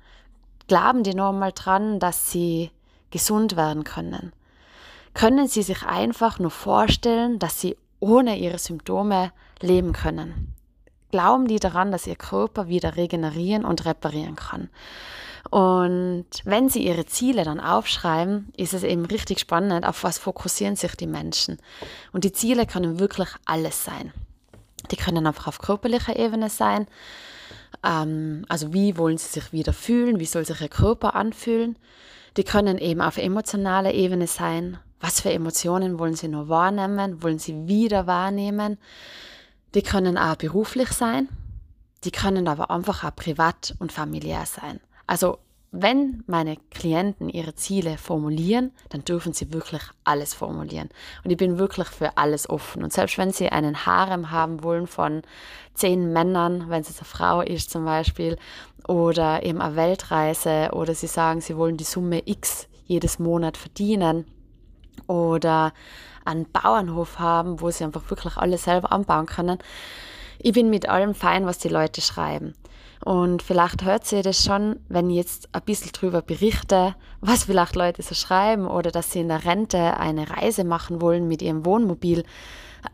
Glauben 0.66 1.02
die 1.02 1.14
nochmal 1.14 1.52
dran, 1.52 2.00
dass 2.00 2.30
sie 2.30 2.70
gesund 3.10 3.56
werden 3.56 3.84
können? 3.84 4.32
Können 5.14 5.48
sie 5.48 5.62
sich 5.62 5.84
einfach 5.84 6.38
nur 6.38 6.50
vorstellen, 6.50 7.38
dass 7.38 7.60
sie 7.60 7.76
ohne 7.98 8.38
ihre 8.38 8.58
Symptome 8.58 9.32
leben 9.60 9.92
können? 9.92 10.54
Glauben 11.10 11.46
die 11.46 11.58
daran, 11.58 11.92
dass 11.92 12.06
ihr 12.06 12.16
Körper 12.16 12.68
wieder 12.68 12.96
regenerieren 12.96 13.64
und 13.64 13.84
reparieren 13.84 14.36
kann. 14.36 14.68
Und 15.48 16.26
wenn 16.44 16.68
sie 16.68 16.86
ihre 16.86 17.06
Ziele 17.06 17.44
dann 17.44 17.60
aufschreiben, 17.60 18.52
ist 18.56 18.74
es 18.74 18.82
eben 18.82 19.04
richtig 19.06 19.40
spannend, 19.40 19.86
auf 19.86 20.04
was 20.04 20.18
fokussieren 20.18 20.76
sich 20.76 20.94
die 20.96 21.06
Menschen. 21.06 21.58
Und 22.12 22.24
die 22.24 22.32
Ziele 22.32 22.66
können 22.66 22.98
wirklich 22.98 23.28
alles 23.46 23.84
sein. 23.84 24.12
Die 24.90 24.96
können 24.96 25.26
einfach 25.26 25.46
auf 25.46 25.58
körperlicher 25.58 26.16
Ebene 26.16 26.50
sein. 26.50 26.86
Ähm, 27.84 28.44
also 28.48 28.72
wie 28.72 28.96
wollen 28.96 29.18
sie 29.18 29.28
sich 29.28 29.52
wieder 29.52 29.72
fühlen? 29.72 30.20
Wie 30.20 30.26
soll 30.26 30.44
sich 30.44 30.60
ihr 30.60 30.68
Körper 30.68 31.14
anfühlen? 31.14 31.76
Die 32.36 32.44
können 32.44 32.78
eben 32.78 33.00
auf 33.00 33.16
emotionaler 33.16 33.92
Ebene 33.92 34.26
sein. 34.26 34.78
Was 35.00 35.20
für 35.20 35.32
Emotionen 35.32 35.98
wollen 35.98 36.14
sie 36.14 36.28
nur 36.28 36.48
wahrnehmen? 36.48 37.22
Wollen 37.22 37.38
sie 37.38 37.66
wieder 37.66 38.06
wahrnehmen? 38.06 38.78
Die 39.74 39.82
können 39.82 40.18
auch 40.18 40.36
beruflich 40.36 40.90
sein, 40.90 41.28
die 42.04 42.10
können 42.10 42.48
aber 42.48 42.70
einfach 42.70 43.04
auch 43.04 43.14
privat 43.14 43.74
und 43.78 43.92
familiär 43.92 44.46
sein. 44.46 44.80
Also 45.06 45.38
wenn 45.72 46.24
meine 46.26 46.56
Klienten 46.70 47.28
ihre 47.28 47.54
Ziele 47.54 47.96
formulieren, 47.96 48.72
dann 48.88 49.04
dürfen 49.04 49.32
sie 49.32 49.52
wirklich 49.52 49.82
alles 50.02 50.34
formulieren. 50.34 50.88
Und 51.22 51.30
ich 51.30 51.36
bin 51.36 51.58
wirklich 51.58 51.86
für 51.86 52.16
alles 52.16 52.50
offen. 52.50 52.82
Und 52.82 52.92
selbst 52.92 53.18
wenn 53.18 53.30
sie 53.30 53.50
einen 53.50 53.86
Harem 53.86 54.32
haben 54.32 54.64
wollen 54.64 54.88
von 54.88 55.22
zehn 55.74 56.12
Männern, 56.12 56.68
wenn 56.68 56.80
es 56.80 56.98
eine 56.98 57.04
Frau 57.04 57.40
ist 57.40 57.70
zum 57.70 57.84
Beispiel, 57.84 58.36
oder 58.88 59.44
eben 59.44 59.60
eine 59.60 59.76
Weltreise, 59.76 60.70
oder 60.72 60.94
sie 60.94 61.06
sagen, 61.06 61.40
sie 61.40 61.56
wollen 61.56 61.76
die 61.76 61.84
Summe 61.84 62.22
X 62.24 62.66
jedes 62.86 63.20
Monat 63.20 63.56
verdienen, 63.56 64.24
oder 65.06 65.72
einen 66.24 66.46
Bauernhof 66.50 67.18
haben, 67.18 67.60
wo 67.60 67.70
sie 67.70 67.84
einfach 67.84 68.08
wirklich 68.10 68.36
alles 68.36 68.64
selber 68.64 68.92
anbauen 68.92 69.26
können. 69.26 69.58
Ich 70.38 70.52
bin 70.52 70.70
mit 70.70 70.88
allem 70.88 71.14
fein, 71.14 71.46
was 71.46 71.58
die 71.58 71.68
Leute 71.68 72.00
schreiben. 72.00 72.54
Und 73.04 73.42
vielleicht 73.42 73.82
hört 73.84 74.10
ihr 74.12 74.22
das 74.22 74.44
schon, 74.44 74.76
wenn 74.88 75.08
ich 75.08 75.16
jetzt 75.16 75.48
ein 75.52 75.62
bisschen 75.62 75.92
drüber 75.92 76.20
berichte, 76.20 76.94
was 77.20 77.44
vielleicht 77.44 77.74
Leute 77.74 78.02
so 78.02 78.14
schreiben 78.14 78.66
oder 78.66 78.90
dass 78.90 79.12
sie 79.12 79.20
in 79.20 79.28
der 79.28 79.44
Rente 79.44 79.96
eine 79.96 80.28
Reise 80.28 80.64
machen 80.64 81.00
wollen 81.00 81.26
mit 81.26 81.40
ihrem 81.40 81.64
Wohnmobil 81.64 82.24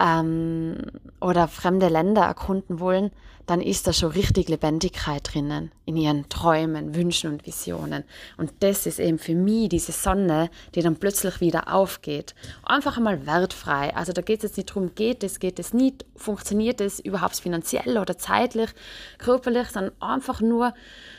ähm, 0.01 0.77
oder 1.21 1.49
fremde 1.49 1.89
Länder 1.89 2.23
erkunden 2.23 2.79
wollen, 2.79 3.11
dann 3.47 3.61
ist 3.61 3.87
da 3.87 3.93
schon 3.93 4.11
richtig 4.11 4.49
Lebendigkeit 4.49 5.33
drinnen 5.33 5.71
in 5.85 5.97
ihren 5.97 6.29
Träumen, 6.29 6.97
Wünschen 6.97 7.31
und 7.31 7.47
Visionen. 7.47 8.03
Und 8.37 8.53
das 8.61 8.87
ist 8.87 8.99
eben 8.99 9.19
für 9.19 9.37
mich 9.37 9.69
diese 9.69 9.93
Sonne, 9.93 10.51
die 10.75 10.83
dann 10.83 10.97
plötzlich 10.97 11.41
wieder 11.41 11.73
aufgeht. 11.73 12.35
Einfach 12.65 12.97
einmal 12.97 13.25
wertfrei. 13.25 13.95
Also 13.95 14.13
da 14.13 14.21
geht 14.21 14.39
es 14.39 14.51
jetzt 14.51 14.57
nicht 14.57 14.71
darum, 14.71 14.95
geht 14.97 15.23
es, 15.23 15.39
geht 15.39 15.61
es 15.61 15.73
nicht, 15.73 16.05
funktioniert 16.17 16.81
es 16.81 16.99
überhaupt 16.99 17.37
finanziell 17.37 17.99
oder 17.99 18.19
zeitlich, 18.19 18.71
körperlich, 19.19 19.69
sondern 19.69 19.95
einfach 20.01 20.41
nur, 20.41 20.75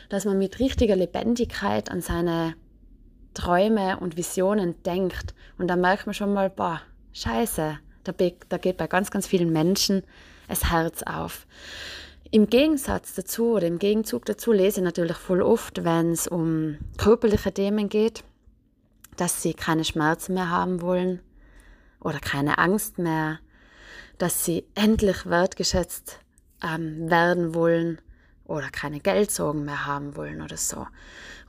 dass 0.10 0.26
man 0.26 0.38
mit 0.38 0.60
richtiger 0.60 0.98
Lebendigkeit 0.98 1.90
an 1.90 2.02
seine 2.02 2.56
Träume 3.34 4.00
und 4.00 4.18
Visionen 4.18 4.76
denkt. 4.84 5.34
Und 5.58 5.68
da 5.70 5.78
merkt 5.78 6.08
man 6.08 6.14
schon 6.14 6.34
mal, 6.34 6.50
boah, 6.50 6.82
scheiße, 7.14 7.80
da, 8.04 8.14
da 8.50 8.58
geht 8.58 8.78
bei 8.78 8.88
ganz, 8.88 9.12
ganz 9.12 9.28
vielen 9.28 9.54
Menschen 9.54 10.04
das 10.48 10.72
Herz 10.72 11.04
auf. 11.04 11.46
Im 12.32 12.48
Gegensatz 12.48 13.14
dazu 13.14 13.54
oder 13.54 13.68
im 13.68 13.80
Gegenzug 13.80 14.26
dazu 14.26 14.52
lese 14.52 14.82
ich 14.82 14.84
natürlich 14.84 15.18
voll 15.18 15.42
oft, 15.42 15.86
wenn 15.86 16.12
es 16.12 16.28
um 16.28 16.78
körperliche 16.98 17.54
Themen 17.54 17.88
geht, 17.88 18.24
dass 19.16 19.42
sie 19.42 19.54
keine 19.54 19.86
Schmerzen 19.86 20.34
mehr 20.34 20.50
haben 20.50 20.82
wollen 20.82 21.22
oder 22.02 22.20
keine 22.20 22.58
Angst 22.58 22.98
mehr, 22.98 23.40
dass 24.18 24.44
sie 24.44 24.66
endlich 24.76 25.26
wertgeschätzt 25.26 26.20
ähm, 26.62 27.10
werden 27.10 27.56
wollen 27.56 28.02
oder 28.44 28.70
keine 28.70 29.00
Geldsorgen 29.00 29.64
mehr 29.64 29.86
haben 29.86 30.18
wollen 30.18 30.42
oder 30.42 30.58
so. 30.58 30.86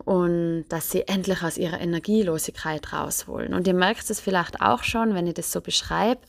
Und 0.05 0.67
dass 0.69 0.91
sie 0.91 1.09
endlich 1.09 1.43
aus 1.43 1.59
ihrer 1.59 1.81
Energielosigkeit 1.81 2.93
raus 2.93 3.27
wollen. 3.27 3.53
Und 3.53 3.67
ihr 3.67 3.75
merkt 3.75 4.09
es 4.11 4.21
vielleicht 4.21 4.61
auch 4.61 4.85
schon, 4.85 5.15
wenn 5.15 5.27
ich 5.27 5.35
das 5.35 5.51
so 5.51 5.61
beschreibe. 5.61 6.21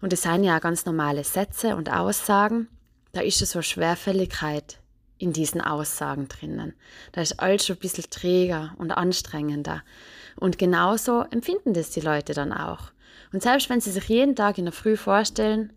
Und 0.00 0.12
das 0.12 0.22
sind 0.22 0.44
ja 0.44 0.58
ganz 0.60 0.84
normale 0.84 1.24
Sätze 1.24 1.74
und 1.76 1.90
Aussagen 1.90 2.68
da 3.14 3.20
ist 3.20 3.38
so 3.38 3.58
eine 3.58 3.62
Schwerfälligkeit 3.62 4.78
in 5.18 5.32
diesen 5.32 5.60
Aussagen 5.60 6.28
drinnen. 6.28 6.74
Da 7.12 7.22
ist 7.22 7.40
alles 7.40 7.66
schon 7.66 7.76
ein 7.76 7.80
bisschen 7.80 8.10
träger 8.10 8.74
und 8.78 8.90
anstrengender. 8.90 9.82
Und 10.36 10.58
genauso 10.58 11.22
empfinden 11.30 11.72
das 11.72 11.90
die 11.90 12.00
Leute 12.00 12.34
dann 12.34 12.52
auch. 12.52 12.92
Und 13.32 13.42
selbst 13.42 13.70
wenn 13.70 13.80
sie 13.80 13.90
sich 13.90 14.08
jeden 14.08 14.36
Tag 14.36 14.58
in 14.58 14.64
der 14.64 14.72
Früh 14.72 14.96
vorstellen, 14.96 15.72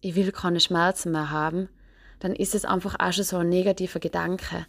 ich 0.00 0.16
will 0.16 0.32
keine 0.32 0.60
Schmerzen 0.60 1.12
mehr 1.12 1.30
haben, 1.30 1.68
dann 2.18 2.34
ist 2.34 2.54
es 2.54 2.64
einfach 2.64 2.96
auch 2.98 3.12
schon 3.12 3.24
so 3.24 3.38
ein 3.38 3.48
negativer 3.48 4.00
Gedanke. 4.00 4.66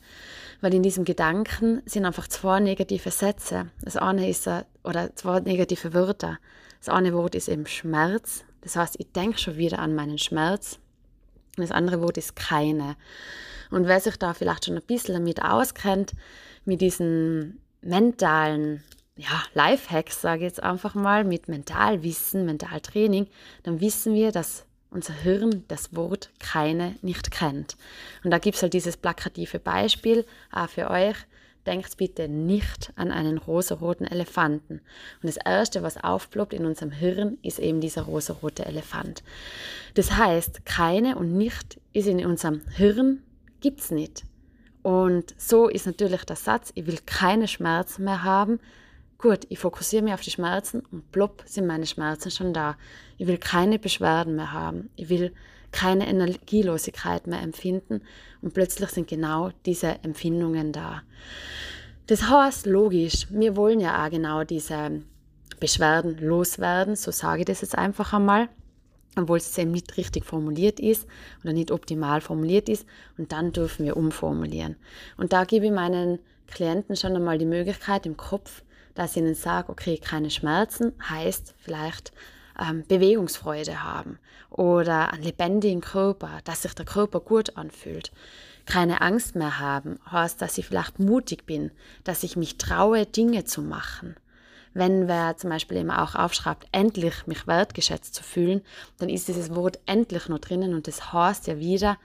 Weil 0.62 0.74
in 0.74 0.84
diesem 0.84 1.04
Gedanken 1.04 1.82
sind 1.86 2.06
einfach 2.06 2.28
zwei 2.28 2.60
negative 2.60 3.12
Sätze. 3.12 3.70
Das 3.82 3.98
eine 3.98 4.30
ist, 4.30 4.48
oder 4.84 5.16
zwei 5.16 5.40
negative 5.42 5.94
Wörter. 5.94 6.38
Das 6.80 6.90
eine 6.90 7.14
Wort 7.14 7.36
ist 7.36 7.50
eben 7.50 7.66
Schmerz. 7.66 8.46
Das 8.62 8.76
heißt, 8.76 8.96
ich 9.00 9.12
denke 9.12 9.40
schon 9.40 9.58
wieder 9.58 9.80
an 9.80 9.96
meinen 9.96 10.20
Schmerz. 10.20 10.80
Das 11.58 11.72
andere 11.72 12.02
Wort 12.02 12.18
ist 12.18 12.36
keine. 12.36 12.96
Und 13.70 13.88
wer 13.88 14.00
sich 14.00 14.18
da 14.18 14.34
vielleicht 14.34 14.66
schon 14.66 14.76
ein 14.76 14.84
bisschen 14.84 15.16
damit 15.16 15.42
auskennt, 15.42 16.14
mit 16.66 16.82
diesen 16.82 17.60
mentalen 17.82 18.84
ja, 19.16 19.44
Lifehacks, 19.54 20.22
sage 20.22 20.40
ich 20.40 20.52
jetzt 20.52 20.64
einfach 20.64 20.96
mal, 20.96 21.24
mit 21.24 21.48
Mentalwissen, 21.48 22.46
Mentaltraining, 22.46 23.28
dann 23.64 23.82
wissen 23.82 24.14
wir, 24.14 24.32
dass 24.32 24.66
unser 24.90 25.14
Hirn 25.14 25.64
das 25.68 25.96
Wort 25.96 26.30
keine 26.40 26.96
nicht 27.02 27.32
kennt. 27.32 27.78
Und 28.24 28.32
da 28.32 28.40
gibt 28.40 28.58
es 28.58 28.62
halt 28.62 28.74
dieses 28.74 28.98
plakative 28.98 29.60
Beispiel 29.60 30.26
auch 30.52 30.70
für 30.70 30.90
euch. 30.90 31.16
Denkt 31.66 31.98
bitte 31.98 32.28
nicht 32.28 32.92
an 32.96 33.12
einen 33.12 33.38
rosaroten 33.38 34.08
Elefanten. 34.08 34.82
Und 35.22 35.28
das 35.28 35.38
Erste, 35.38 35.84
was 35.84 36.04
aufploppt 36.04 36.54
in 36.54 36.66
unserem 36.66 36.92
Hirn, 36.92 37.38
ist 37.44 37.60
eben 37.60 37.82
dieser 37.82 38.04
rosarote 38.04 38.66
Elefant. 38.66 39.24
Das 39.94 40.18
heißt, 40.18 40.66
keine 40.66 41.18
und 41.18 41.38
nicht 41.38 41.80
ist 41.94 42.08
in 42.08 42.26
unserem 42.26 42.62
Hirn, 42.76 43.22
gibt 43.60 43.82
es 43.82 43.92
nicht. 43.92 44.24
Und 44.82 45.36
so 45.38 45.68
ist 45.68 45.86
natürlich 45.86 46.24
der 46.26 46.36
Satz, 46.36 46.72
ich 46.74 46.88
will 46.88 46.98
keine 47.06 47.48
Schmerzen 47.48 48.04
mehr 48.06 48.24
haben. 48.24 48.60
Gut, 49.20 49.46
ich 49.50 49.60
fokussiere 49.60 50.02
mich 50.02 50.14
auf 50.14 50.22
die 50.22 50.32
Schmerzen 50.32 50.82
und 50.92 51.12
plopp 51.12 51.44
sind 51.46 51.68
meine 51.68 51.86
Schmerzen 51.86 52.32
schon 52.32 52.54
da. 52.54 52.76
Ich 53.20 53.28
will 53.28 53.38
keine 53.38 53.78
Beschwerden 53.78 54.36
mehr 54.36 54.52
haben. 54.52 54.90
Ich 54.96 55.10
will 55.10 55.32
keine 55.72 56.08
Energielosigkeit 56.08 57.28
mehr 57.28 57.42
empfinden 57.42 58.02
und 58.42 58.54
plötzlich 58.54 58.90
sind 58.90 59.08
genau 59.08 59.52
diese 59.66 60.04
Empfindungen 60.04 60.72
da. 60.72 61.04
Das 62.08 62.30
heißt, 62.30 62.66
logisch, 62.66 63.28
wir 63.30 63.56
wollen 63.56 63.80
ja 63.80 64.06
auch 64.06 64.10
genau 64.10 64.44
diese 64.44 65.02
Beschwerden 65.60 66.18
loswerden, 66.18 66.96
so 66.96 67.12
sage 67.12 67.42
ich 67.42 67.46
das 67.46 67.62
jetzt 67.62 67.78
einfach 67.78 68.14
einmal, 68.14 68.50
obwohl 69.18 69.38
es 69.38 69.58
eben 69.58 69.72
nicht 69.72 69.98
richtig 69.98 70.26
formuliert 70.26 70.80
ist 70.80 71.08
oder 71.44 71.54
nicht 71.54 71.72
optimal 71.72 72.22
formuliert 72.22 72.68
ist 72.68 72.86
und 73.18 73.32
dann 73.32 73.52
dürfen 73.52 73.86
wir 73.86 73.96
umformulieren. 73.96 74.76
Und 75.18 75.34
da 75.34 75.44
gebe 75.46 75.68
ich 75.68 75.72
meinen 75.72 76.20
Klienten 76.48 76.96
schon 76.96 77.16
einmal 77.16 77.38
die 77.38 77.46
Möglichkeit 77.46 78.06
im 78.06 78.18
Kopf, 78.18 78.64
dass 78.94 79.12
ich 79.12 79.22
ihnen 79.22 79.36
sage, 79.36 79.70
okay, 79.70 79.98
keine 79.98 80.30
Schmerzen 80.30 80.94
heißt 81.08 81.54
vielleicht 81.58 82.12
ähm, 82.60 82.84
Bewegungsfreude 82.88 83.84
haben 83.84 84.20
oder 84.50 85.14
einen 85.14 85.24
lebendigen 85.24 85.82
Körper, 85.82 86.40
dass 86.44 86.64
sich 86.64 86.74
der 86.74 86.86
Körper 86.86 87.20
gut 87.20 87.58
anfühlt. 87.58 88.12
Keine 88.66 89.02
Angst 89.02 89.36
mehr 89.36 89.60
haben, 89.60 90.00
heißt, 90.12 90.42
dass 90.42 90.58
ich 90.58 90.68
vielleicht 90.68 91.00
mutig 91.00 91.46
bin, 91.46 91.72
dass 92.04 92.24
ich 92.24 92.36
mich 92.36 92.58
traue, 92.58 93.06
Dinge 93.06 93.46
zu 93.46 93.62
machen. 93.62 94.16
Wenn 94.74 95.08
wer 95.08 95.36
zum 95.36 95.50
Beispiel 95.50 95.78
eben 95.78 95.92
auch 95.92 96.16
aufschreibt, 96.16 96.68
endlich 96.72 97.28
mich 97.28 97.46
wertgeschätzt 97.48 98.16
zu 98.16 98.24
fühlen, 98.24 98.62
dann 99.00 99.10
ist 99.10 99.28
dieses 99.28 99.54
Wort 99.54 99.80
endlich 99.86 100.30
noch 100.30 100.40
drinnen 100.40 100.74
und 100.74 100.88
das 100.88 101.12
heißt 101.12 101.48
ja 101.48 101.60
wieder, 101.60 101.98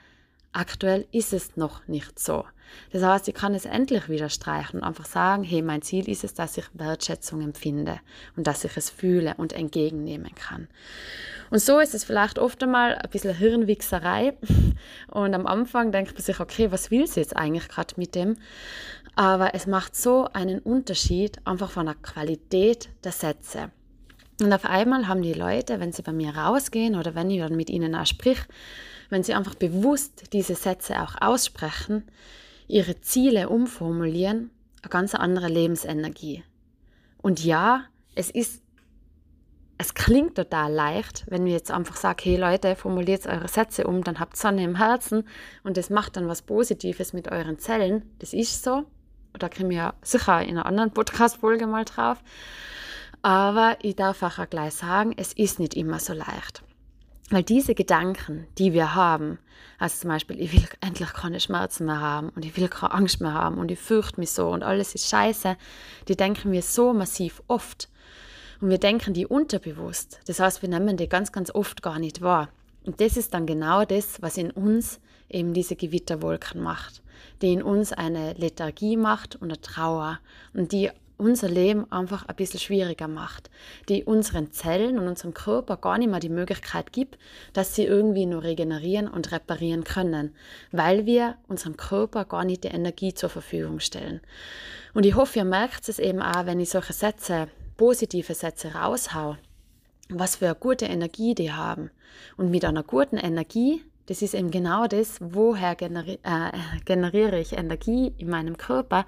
aktuell 0.56 1.06
ist 1.12 1.32
es 1.32 1.56
noch 1.56 1.86
nicht 1.86 2.18
so. 2.18 2.44
Das 2.92 3.02
heißt, 3.02 3.28
ich 3.28 3.34
kann 3.34 3.54
es 3.54 3.64
endlich 3.64 4.08
wieder 4.08 4.28
streichen 4.28 4.80
und 4.80 4.86
einfach 4.86 5.06
sagen, 5.06 5.44
hey, 5.44 5.62
mein 5.62 5.82
Ziel 5.82 6.08
ist 6.08 6.24
es, 6.24 6.34
dass 6.34 6.56
ich 6.56 6.64
Wertschätzung 6.74 7.40
empfinde 7.40 8.00
und 8.36 8.46
dass 8.46 8.64
ich 8.64 8.76
es 8.76 8.90
fühle 8.90 9.34
und 9.36 9.52
entgegennehmen 9.52 10.34
kann. 10.34 10.68
Und 11.50 11.60
so 11.60 11.78
ist 11.78 11.94
es 11.94 12.04
vielleicht 12.04 12.38
oft 12.38 12.62
einmal 12.62 12.96
ein 12.96 13.10
bisschen 13.10 13.34
Hirnwichserei. 13.34 14.36
Und 15.08 15.32
am 15.32 15.46
Anfang 15.46 15.92
denkt 15.92 16.14
man 16.14 16.22
sich, 16.22 16.40
okay, 16.40 16.72
was 16.72 16.90
will 16.90 17.06
sie 17.06 17.20
jetzt 17.20 17.36
eigentlich 17.36 17.68
gerade 17.68 17.94
mit 17.96 18.16
dem? 18.16 18.36
Aber 19.14 19.54
es 19.54 19.68
macht 19.68 19.94
so 19.94 20.28
einen 20.32 20.58
Unterschied 20.58 21.38
einfach 21.46 21.70
von 21.70 21.86
der 21.86 21.94
Qualität 21.94 22.88
der 23.04 23.12
Sätze. 23.12 23.70
Und 24.42 24.52
auf 24.52 24.64
einmal 24.64 25.08
haben 25.08 25.22
die 25.22 25.32
Leute, 25.32 25.80
wenn 25.80 25.92
sie 25.92 26.02
bei 26.02 26.12
mir 26.12 26.36
rausgehen 26.36 26.96
oder 26.96 27.14
wenn 27.14 27.30
ich 27.30 27.40
dann 27.40 27.56
mit 27.56 27.70
ihnen 27.70 27.94
auch 27.94 28.06
sprich, 28.06 28.38
wenn 29.08 29.22
sie 29.22 29.34
einfach 29.34 29.54
bewusst 29.54 30.32
diese 30.32 30.54
Sätze 30.54 31.02
auch 31.02 31.14
aussprechen, 31.20 32.04
ihre 32.68 33.00
Ziele 33.00 33.48
umformulieren, 33.48 34.50
eine 34.82 34.90
ganz 34.90 35.14
andere 35.14 35.48
Lebensenergie. 35.48 36.44
Und 37.18 37.44
ja, 37.44 37.84
es 38.14 38.30
ist, 38.30 38.62
es 39.78 39.94
klingt 39.94 40.36
total 40.36 40.72
leicht, 40.72 41.24
wenn 41.28 41.44
wir 41.44 41.52
jetzt 41.52 41.70
einfach 41.70 41.96
sagen, 41.96 42.20
hey 42.22 42.36
Leute, 42.36 42.76
formuliert 42.76 43.26
eure 43.26 43.48
Sätze 43.48 43.86
um, 43.86 44.02
dann 44.04 44.20
habt 44.20 44.36
Sonne 44.36 44.64
im 44.64 44.76
Herzen 44.76 45.24
und 45.64 45.76
das 45.76 45.90
macht 45.90 46.16
dann 46.16 46.28
was 46.28 46.42
Positives 46.42 47.12
mit 47.12 47.30
euren 47.30 47.58
Zellen. 47.58 48.10
Das 48.18 48.32
ist 48.32 48.62
so. 48.62 48.84
Da 49.38 49.48
kriegen 49.50 49.68
wir 49.68 49.94
sicher 50.02 50.40
in 50.42 50.56
einer 50.56 50.66
anderen 50.66 50.92
Podcast-Folge 50.92 51.66
mal 51.66 51.84
drauf. 51.84 52.22
Aber 53.20 53.76
ich 53.82 53.96
darf 53.96 54.22
auch 54.22 54.48
gleich 54.48 54.74
sagen, 54.74 55.12
es 55.16 55.32
ist 55.32 55.58
nicht 55.58 55.74
immer 55.74 55.98
so 55.98 56.14
leicht. 56.14 56.62
Weil 57.30 57.42
diese 57.42 57.74
Gedanken, 57.74 58.46
die 58.56 58.72
wir 58.72 58.94
haben, 58.94 59.38
also 59.78 60.00
zum 60.00 60.10
Beispiel, 60.10 60.40
ich 60.40 60.52
will 60.52 60.68
endlich 60.80 61.12
keine 61.12 61.40
Schmerzen 61.40 61.86
mehr 61.86 62.00
haben 62.00 62.28
und 62.30 62.44
ich 62.44 62.56
will 62.56 62.68
keine 62.68 62.94
Angst 62.94 63.20
mehr 63.20 63.34
haben 63.34 63.58
und 63.58 63.70
ich 63.70 63.80
fürchte 63.80 64.20
mich 64.20 64.30
so 64.30 64.48
und 64.48 64.62
alles 64.62 64.94
ist 64.94 65.08
scheiße, 65.08 65.56
die 66.08 66.16
denken 66.16 66.52
wir 66.52 66.62
so 66.62 66.92
massiv 66.92 67.42
oft. 67.48 67.88
Und 68.60 68.70
wir 68.70 68.78
denken 68.78 69.12
die 69.12 69.26
unterbewusst. 69.26 70.20
Das 70.26 70.40
heißt, 70.40 70.62
wir 70.62 70.68
nehmen 70.68 70.96
die 70.96 71.08
ganz, 71.08 71.30
ganz 71.30 71.50
oft 71.50 71.82
gar 71.82 71.98
nicht 71.98 72.22
wahr. 72.22 72.48
Und 72.86 73.00
das 73.00 73.16
ist 73.16 73.34
dann 73.34 73.44
genau 73.44 73.84
das, 73.84 74.22
was 74.22 74.38
in 74.38 74.50
uns 74.50 75.00
eben 75.28 75.52
diese 75.52 75.76
Gewitterwolken 75.76 76.62
macht, 76.62 77.02
die 77.42 77.52
in 77.52 77.62
uns 77.62 77.92
eine 77.92 78.34
Lethargie 78.34 78.96
macht 78.96 79.36
und 79.36 79.50
eine 79.50 79.60
Trauer 79.60 80.20
und 80.54 80.72
die 80.72 80.90
unser 81.18 81.48
Leben 81.48 81.90
einfach 81.90 82.26
ein 82.26 82.36
bisschen 82.36 82.60
schwieriger 82.60 83.08
macht, 83.08 83.50
die 83.88 84.04
unseren 84.04 84.52
Zellen 84.52 84.98
und 84.98 85.08
unserem 85.08 85.34
Körper 85.34 85.76
gar 85.76 85.98
nicht 85.98 86.10
mehr 86.10 86.20
die 86.20 86.28
Möglichkeit 86.28 86.92
gibt, 86.92 87.18
dass 87.52 87.74
sie 87.74 87.84
irgendwie 87.84 88.26
nur 88.26 88.42
regenerieren 88.42 89.08
und 89.08 89.32
reparieren 89.32 89.84
können, 89.84 90.34
weil 90.72 91.06
wir 91.06 91.36
unserem 91.48 91.76
Körper 91.76 92.24
gar 92.24 92.44
nicht 92.44 92.64
die 92.64 92.68
Energie 92.68 93.14
zur 93.14 93.30
Verfügung 93.30 93.80
stellen. 93.80 94.20
Und 94.94 95.06
ich 95.06 95.14
hoffe, 95.14 95.38
ihr 95.38 95.44
merkt 95.44 95.88
es 95.88 95.98
eben 95.98 96.20
auch, 96.20 96.46
wenn 96.46 96.60
ich 96.60 96.70
solche 96.70 96.92
Sätze, 96.92 97.48
positive 97.76 98.34
Sätze 98.34 98.74
raushau, 98.74 99.36
was 100.08 100.36
für 100.36 100.46
eine 100.46 100.54
gute 100.54 100.86
Energie 100.86 101.34
die 101.34 101.52
haben. 101.52 101.90
Und 102.36 102.50
mit 102.50 102.64
einer 102.64 102.82
guten 102.82 103.16
Energie 103.16 103.82
das 104.06 104.22
ist 104.22 104.34
eben 104.34 104.50
genau 104.50 104.86
das, 104.86 105.18
woher 105.20 105.74
generi 105.74 106.18
äh, 106.22 106.52
generiere 106.84 107.40
ich 107.40 107.52
Energie 107.52 108.14
in 108.18 108.30
meinem 108.30 108.56
Körper. 108.56 109.04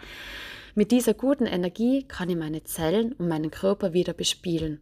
Mit 0.79 0.93
dieser 0.93 1.13
guten 1.13 1.47
Energie 1.47 2.05
kann 2.05 2.31
ich 2.31 2.37
meine 2.37 2.63
Zellen 2.63 3.13
und 3.15 3.27
meinen 3.27 3.51
Körper 3.51 3.95
wieder 3.95 4.13
bespielen. 4.13 4.81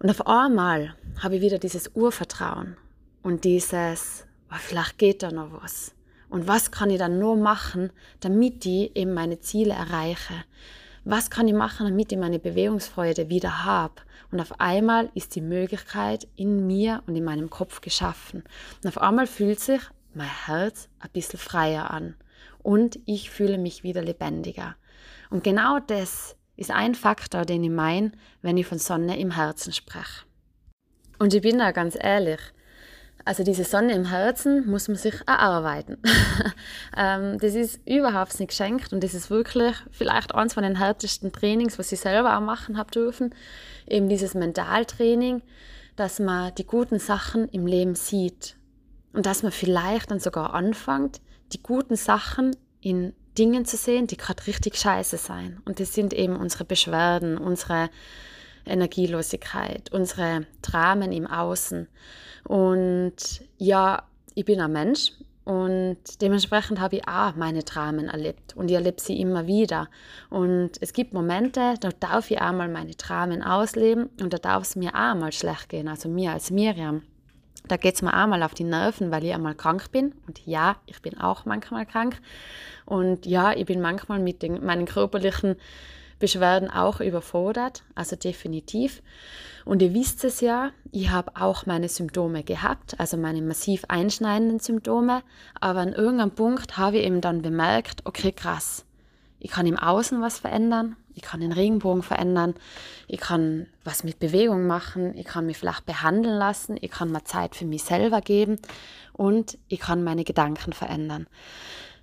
Und 0.00 0.10
auf 0.10 0.26
einmal 0.26 0.94
habe 1.18 1.36
ich 1.36 1.40
wieder 1.40 1.58
dieses 1.58 1.92
Urvertrauen 1.94 2.76
und 3.22 3.44
dieses, 3.44 4.26
oh, 4.50 4.56
vielleicht 4.58 4.98
geht 4.98 5.22
da 5.22 5.30
noch 5.30 5.62
was. 5.62 5.94
Und 6.28 6.46
was 6.46 6.72
kann 6.72 6.90
ich 6.90 6.98
dann 6.98 7.18
nur 7.18 7.36
machen, 7.36 7.90
damit 8.20 8.66
ich 8.66 8.94
eben 8.94 9.14
meine 9.14 9.40
Ziele 9.40 9.72
erreiche? 9.72 10.44
Was 11.04 11.30
kann 11.30 11.48
ich 11.48 11.54
machen, 11.54 11.86
damit 11.88 12.12
ich 12.12 12.18
meine 12.18 12.38
Bewegungsfreude 12.38 13.30
wieder 13.30 13.64
habe? 13.64 13.94
Und 14.30 14.40
auf 14.40 14.60
einmal 14.60 15.08
ist 15.14 15.36
die 15.36 15.40
Möglichkeit 15.40 16.28
in 16.36 16.66
mir 16.66 17.02
und 17.06 17.16
in 17.16 17.24
meinem 17.24 17.48
Kopf 17.48 17.80
geschaffen. 17.80 18.44
Und 18.84 18.88
auf 18.88 18.98
einmal 18.98 19.26
fühlt 19.26 19.58
sich 19.58 19.80
mein 20.12 20.28
Herz 20.28 20.90
ein 20.98 21.08
bisschen 21.14 21.38
freier 21.38 21.90
an. 21.90 22.14
Und 22.66 22.98
ich 23.06 23.30
fühle 23.30 23.58
mich 23.58 23.84
wieder 23.84 24.02
lebendiger. 24.02 24.74
Und 25.30 25.44
genau 25.44 25.78
das 25.78 26.34
ist 26.56 26.72
ein 26.72 26.96
Faktor, 26.96 27.44
den 27.44 27.62
ich 27.62 27.70
meine, 27.70 28.10
wenn 28.42 28.56
ich 28.56 28.66
von 28.66 28.80
Sonne 28.80 29.20
im 29.20 29.30
Herzen 29.30 29.72
spreche. 29.72 30.24
Und 31.20 31.32
ich 31.32 31.42
bin 31.42 31.58
da 31.58 31.70
ganz 31.70 31.96
ehrlich, 31.96 32.40
also 33.24 33.44
diese 33.44 33.62
Sonne 33.62 33.92
im 33.92 34.06
Herzen 34.06 34.68
muss 34.68 34.88
man 34.88 34.96
sich 34.96 35.14
erarbeiten. 35.28 35.98
ähm, 36.96 37.38
das 37.38 37.54
ist 37.54 37.78
überhaupt 37.86 38.36
nicht 38.40 38.48
geschenkt 38.48 38.92
und 38.92 39.04
das 39.04 39.14
ist 39.14 39.30
wirklich 39.30 39.76
vielleicht 39.92 40.34
eines 40.34 40.54
von 40.54 40.64
den 40.64 40.74
härtesten 40.74 41.30
Trainings, 41.30 41.78
was 41.78 41.92
ich 41.92 42.00
selber 42.00 42.36
auch 42.36 42.42
machen 42.42 42.78
habe 42.78 42.90
dürfen. 42.90 43.32
Eben 43.86 44.08
dieses 44.08 44.34
Mentaltraining, 44.34 45.40
dass 45.94 46.18
man 46.18 46.52
die 46.56 46.66
guten 46.66 46.98
Sachen 46.98 47.48
im 47.50 47.64
Leben 47.64 47.94
sieht 47.94 48.56
und 49.12 49.24
dass 49.24 49.44
man 49.44 49.52
vielleicht 49.52 50.10
dann 50.10 50.18
sogar 50.18 50.52
anfängt, 50.52 51.20
die 51.52 51.62
guten 51.62 51.96
Sachen 51.96 52.56
in 52.80 53.12
Dingen 53.36 53.64
zu 53.64 53.76
sehen, 53.76 54.06
die 54.06 54.16
gerade 54.16 54.46
richtig 54.46 54.76
scheiße 54.76 55.18
sein. 55.18 55.60
Und 55.64 55.80
das 55.80 55.92
sind 55.92 56.12
eben 56.14 56.36
unsere 56.36 56.64
Beschwerden, 56.64 57.36
unsere 57.38 57.90
Energielosigkeit, 58.64 59.92
unsere 59.92 60.46
Dramen 60.62 61.12
im 61.12 61.26
Außen. 61.26 61.88
Und 62.44 63.16
ja, 63.58 64.02
ich 64.34 64.44
bin 64.44 64.60
ein 64.60 64.72
Mensch 64.72 65.12
und 65.44 65.98
dementsprechend 66.20 66.80
habe 66.80 66.96
ich 66.96 67.08
auch 67.08 67.36
meine 67.36 67.62
Dramen 67.62 68.08
erlebt 68.08 68.56
und 68.56 68.68
ich 68.68 68.74
erlebe 68.74 69.00
sie 69.00 69.20
immer 69.20 69.46
wieder. 69.46 69.88
Und 70.28 70.72
es 70.80 70.92
gibt 70.92 71.12
Momente, 71.12 71.74
da 71.80 71.90
darf 72.00 72.30
ich 72.30 72.40
auch 72.40 72.52
mal 72.52 72.68
meine 72.68 72.94
Dramen 72.94 73.42
ausleben 73.42 74.10
und 74.20 74.32
da 74.32 74.38
darf 74.38 74.64
es 74.64 74.76
mir 74.76 74.90
auch 74.94 75.14
mal 75.14 75.32
schlecht 75.32 75.68
gehen, 75.68 75.88
also 75.88 76.08
mir 76.08 76.32
als 76.32 76.50
Miriam. 76.50 77.02
Da 77.68 77.76
geht 77.76 77.96
es 77.96 78.02
mir 78.02 78.12
auch 78.12 78.26
mal 78.26 78.42
auf 78.42 78.54
die 78.54 78.64
Nerven, 78.64 79.10
weil 79.10 79.24
ich 79.24 79.34
einmal 79.34 79.54
krank 79.54 79.90
bin. 79.90 80.14
Und 80.26 80.44
ja, 80.46 80.76
ich 80.86 81.02
bin 81.02 81.18
auch 81.18 81.44
manchmal 81.44 81.86
krank. 81.86 82.20
Und 82.84 83.26
ja, 83.26 83.52
ich 83.52 83.66
bin 83.66 83.80
manchmal 83.80 84.18
mit 84.20 84.42
den, 84.42 84.64
meinen 84.64 84.86
körperlichen 84.86 85.56
Beschwerden 86.18 86.70
auch 86.70 87.00
überfordert, 87.00 87.82
also 87.94 88.16
definitiv. 88.16 89.02
Und 89.64 89.82
ihr 89.82 89.92
wisst 89.92 90.24
es 90.24 90.40
ja, 90.40 90.70
ich 90.92 91.10
habe 91.10 91.32
auch 91.34 91.66
meine 91.66 91.88
Symptome 91.88 92.42
gehabt, 92.42 92.98
also 92.98 93.16
meine 93.16 93.42
massiv 93.42 93.84
einschneidenden 93.88 94.60
Symptome, 94.60 95.22
aber 95.60 95.80
an 95.80 95.92
irgendeinem 95.92 96.30
Punkt 96.30 96.78
habe 96.78 96.98
ich 96.98 97.04
eben 97.04 97.20
dann 97.20 97.42
bemerkt, 97.42 98.00
okay, 98.04 98.32
krass, 98.32 98.86
ich 99.40 99.50
kann 99.50 99.66
im 99.66 99.78
Außen 99.78 100.22
was 100.22 100.38
verändern, 100.38 100.96
ich 101.16 101.22
kann 101.22 101.40
den 101.40 101.52
Regenbogen 101.52 102.02
verändern, 102.02 102.54
ich 103.08 103.18
kann 103.18 103.66
was 103.84 104.04
mit 104.04 104.18
Bewegung 104.18 104.66
machen, 104.66 105.16
ich 105.16 105.24
kann 105.24 105.46
mich 105.46 105.56
vielleicht 105.56 105.86
behandeln 105.86 106.36
lassen, 106.36 106.76
ich 106.78 106.90
kann 106.90 107.10
mir 107.10 107.24
Zeit 107.24 107.56
für 107.56 107.64
mich 107.64 107.84
selber 107.84 108.20
geben 108.20 108.58
und 109.14 109.58
ich 109.66 109.80
kann 109.80 110.04
meine 110.04 110.24
Gedanken 110.24 110.74
verändern. 110.74 111.26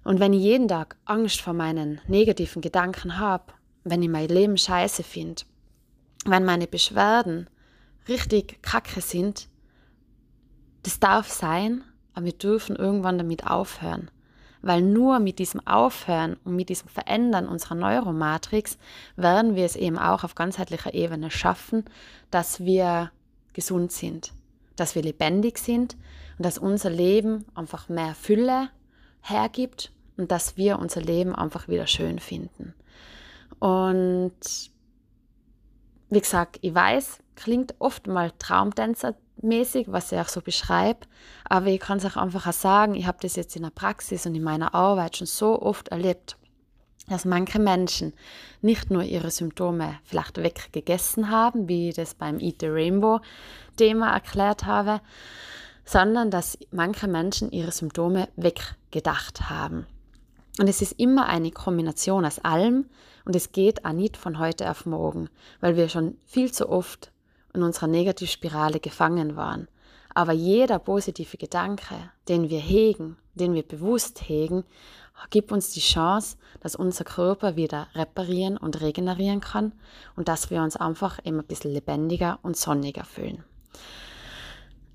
Und 0.03 0.19
wenn 0.19 0.33
ich 0.33 0.41
jeden 0.41 0.67
Tag 0.67 0.97
Angst 1.05 1.41
vor 1.41 1.53
meinen 1.53 2.01
negativen 2.07 2.63
Gedanken 2.63 3.19
habe, 3.19 3.53
wenn 3.83 4.01
ich 4.01 4.09
mein 4.09 4.29
Leben 4.29 4.57
scheiße 4.57 5.03
finde, 5.03 5.43
wenn 6.25 6.43
meine 6.43 6.65
Beschwerden 6.65 7.47
richtig 8.07 8.63
kacke 8.63 8.99
sind, 8.99 9.47
das 10.81 10.99
darf 10.99 11.29
sein, 11.29 11.83
aber 12.15 12.25
wir 12.25 12.33
dürfen 12.33 12.75
irgendwann 12.75 13.19
damit 13.19 13.45
aufhören. 13.45 14.09
Weil 14.63 14.81
nur 14.81 15.19
mit 15.19 15.39
diesem 15.39 15.59
Aufhören 15.67 16.37
und 16.45 16.55
mit 16.55 16.69
diesem 16.69 16.87
Verändern 16.87 17.47
unserer 17.47 17.75
Neuromatrix 17.75 18.77
werden 19.17 19.55
wir 19.55 19.65
es 19.65 19.75
eben 19.75 19.99
auch 19.99 20.23
auf 20.23 20.35
ganzheitlicher 20.35 20.93
Ebene 20.93 21.29
schaffen, 21.29 21.83
dass 22.31 22.63
wir 22.63 23.11
gesund 23.51 23.91
sind, 23.91 24.31
dass 24.77 24.95
wir 24.95 25.03
lebendig 25.03 25.57
sind 25.57 25.97
und 26.37 26.45
dass 26.45 26.57
unser 26.57 26.89
Leben 26.89 27.45
einfach 27.55 27.89
mehr 27.89 28.15
Fülle 28.15 28.69
hergibt 29.21 29.91
und 30.17 30.31
dass 30.31 30.55
wir 30.55 30.79
unser 30.79 31.01
Leben 31.01 31.35
einfach 31.35 31.67
wieder 31.67 31.85
schön 31.85 32.19
finden. 32.19 32.73
Und 33.59 34.31
wie 36.09 36.21
gesagt, 36.21 36.59
ich 36.61 36.73
weiß, 36.73 37.19
klingt 37.35 37.75
oft 37.79 38.07
mal 38.07 38.31
Traumtänzermäßig, 38.39 39.91
was 39.91 40.11
ich 40.11 40.19
auch 40.19 40.27
so 40.27 40.41
beschreibe, 40.41 41.01
aber 41.47 41.67
ich 41.67 41.79
kann 41.79 41.97
es 41.97 42.05
auch 42.05 42.17
einfach 42.17 42.47
auch 42.47 42.53
sagen, 42.53 42.95
ich 42.95 43.05
habe 43.05 43.17
das 43.21 43.35
jetzt 43.35 43.55
in 43.55 43.63
der 43.63 43.69
Praxis 43.69 44.25
und 44.25 44.35
in 44.35 44.43
meiner 44.43 44.73
Arbeit 44.73 45.17
schon 45.17 45.27
so 45.27 45.61
oft 45.61 45.89
erlebt, 45.89 46.37
dass 47.07 47.25
manche 47.25 47.59
Menschen 47.59 48.13
nicht 48.61 48.89
nur 48.89 49.03
ihre 49.03 49.31
Symptome 49.31 49.99
vielleicht 50.05 50.37
weggegessen 50.41 51.29
haben, 51.29 51.67
wie 51.67 51.89
ich 51.89 51.95
das 51.95 52.13
beim 52.13 52.39
Eat 52.39 52.57
the 52.61 52.67
Rainbow 52.67 53.19
Thema 53.75 54.13
erklärt 54.13 54.65
habe, 54.65 55.01
sondern 55.85 56.31
dass 56.31 56.57
manche 56.71 57.07
Menschen 57.07 57.51
ihre 57.51 57.71
Symptome 57.71 58.29
weggedacht 58.35 59.49
haben. 59.49 59.85
Und 60.59 60.69
es 60.69 60.81
ist 60.81 60.93
immer 60.99 61.25
eine 61.27 61.51
Kombination 61.51 62.25
aus 62.25 62.39
allem 62.39 62.85
und 63.25 63.35
es 63.35 63.51
geht 63.51 63.85
auch 63.85 63.93
nicht 63.93 64.17
von 64.17 64.39
heute 64.39 64.69
auf 64.69 64.85
morgen, 64.85 65.29
weil 65.61 65.75
wir 65.75 65.89
schon 65.89 66.17
viel 66.25 66.51
zu 66.51 66.69
oft 66.69 67.11
in 67.53 67.63
unserer 67.63 67.87
Negativspirale 67.87 68.79
gefangen 68.79 69.35
waren. 69.35 69.67
Aber 70.13 70.31
jeder 70.31 70.79
positive 70.79 71.37
Gedanke, 71.37 71.95
den 72.27 72.49
wir 72.49 72.59
hegen, 72.59 73.17
den 73.33 73.53
wir 73.53 73.63
bewusst 73.63 74.27
hegen, 74.27 74.63
gibt 75.29 75.51
uns 75.51 75.71
die 75.71 75.79
Chance, 75.79 76.37
dass 76.59 76.75
unser 76.75 77.03
Körper 77.03 77.55
wieder 77.55 77.87
reparieren 77.95 78.57
und 78.57 78.81
regenerieren 78.81 79.41
kann 79.41 79.73
und 80.15 80.27
dass 80.27 80.49
wir 80.49 80.61
uns 80.61 80.75
einfach 80.75 81.19
immer 81.23 81.41
ein 81.43 81.47
bisschen 81.47 81.71
lebendiger 81.71 82.39
und 82.41 82.57
sonniger 82.57 83.03
fühlen. 83.03 83.43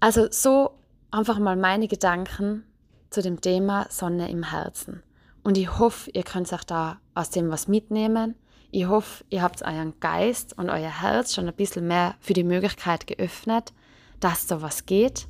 Also 0.00 0.28
so 0.30 0.70
einfach 1.10 1.38
mal 1.38 1.56
meine 1.56 1.88
Gedanken 1.88 2.64
zu 3.10 3.22
dem 3.22 3.40
Thema 3.40 3.86
Sonne 3.90 4.30
im 4.30 4.44
Herzen. 4.44 5.02
Und 5.42 5.56
ich 5.56 5.78
hoffe, 5.78 6.10
ihr 6.10 6.24
könnt 6.24 6.52
euch 6.52 6.64
da 6.64 6.98
aus 7.14 7.30
dem 7.30 7.50
was 7.50 7.68
mitnehmen. 7.68 8.34
Ich 8.70 8.86
hoffe, 8.86 9.24
ihr 9.30 9.42
habt 9.42 9.62
euren 9.62 9.98
Geist 9.98 10.56
und 10.58 10.68
euer 10.68 11.00
Herz 11.00 11.34
schon 11.34 11.48
ein 11.48 11.54
bisschen 11.54 11.86
mehr 11.86 12.16
für 12.20 12.34
die 12.34 12.44
Möglichkeit 12.44 13.06
geöffnet, 13.06 13.72
dass 14.20 14.46
da 14.46 14.60
was 14.60 14.84
geht. 14.84 15.26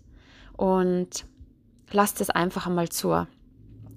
Und 0.57 1.25
lasst 1.93 2.21
es 2.21 2.31
einfach 2.31 2.67
einmal 2.67 2.89
zu. 2.89 3.27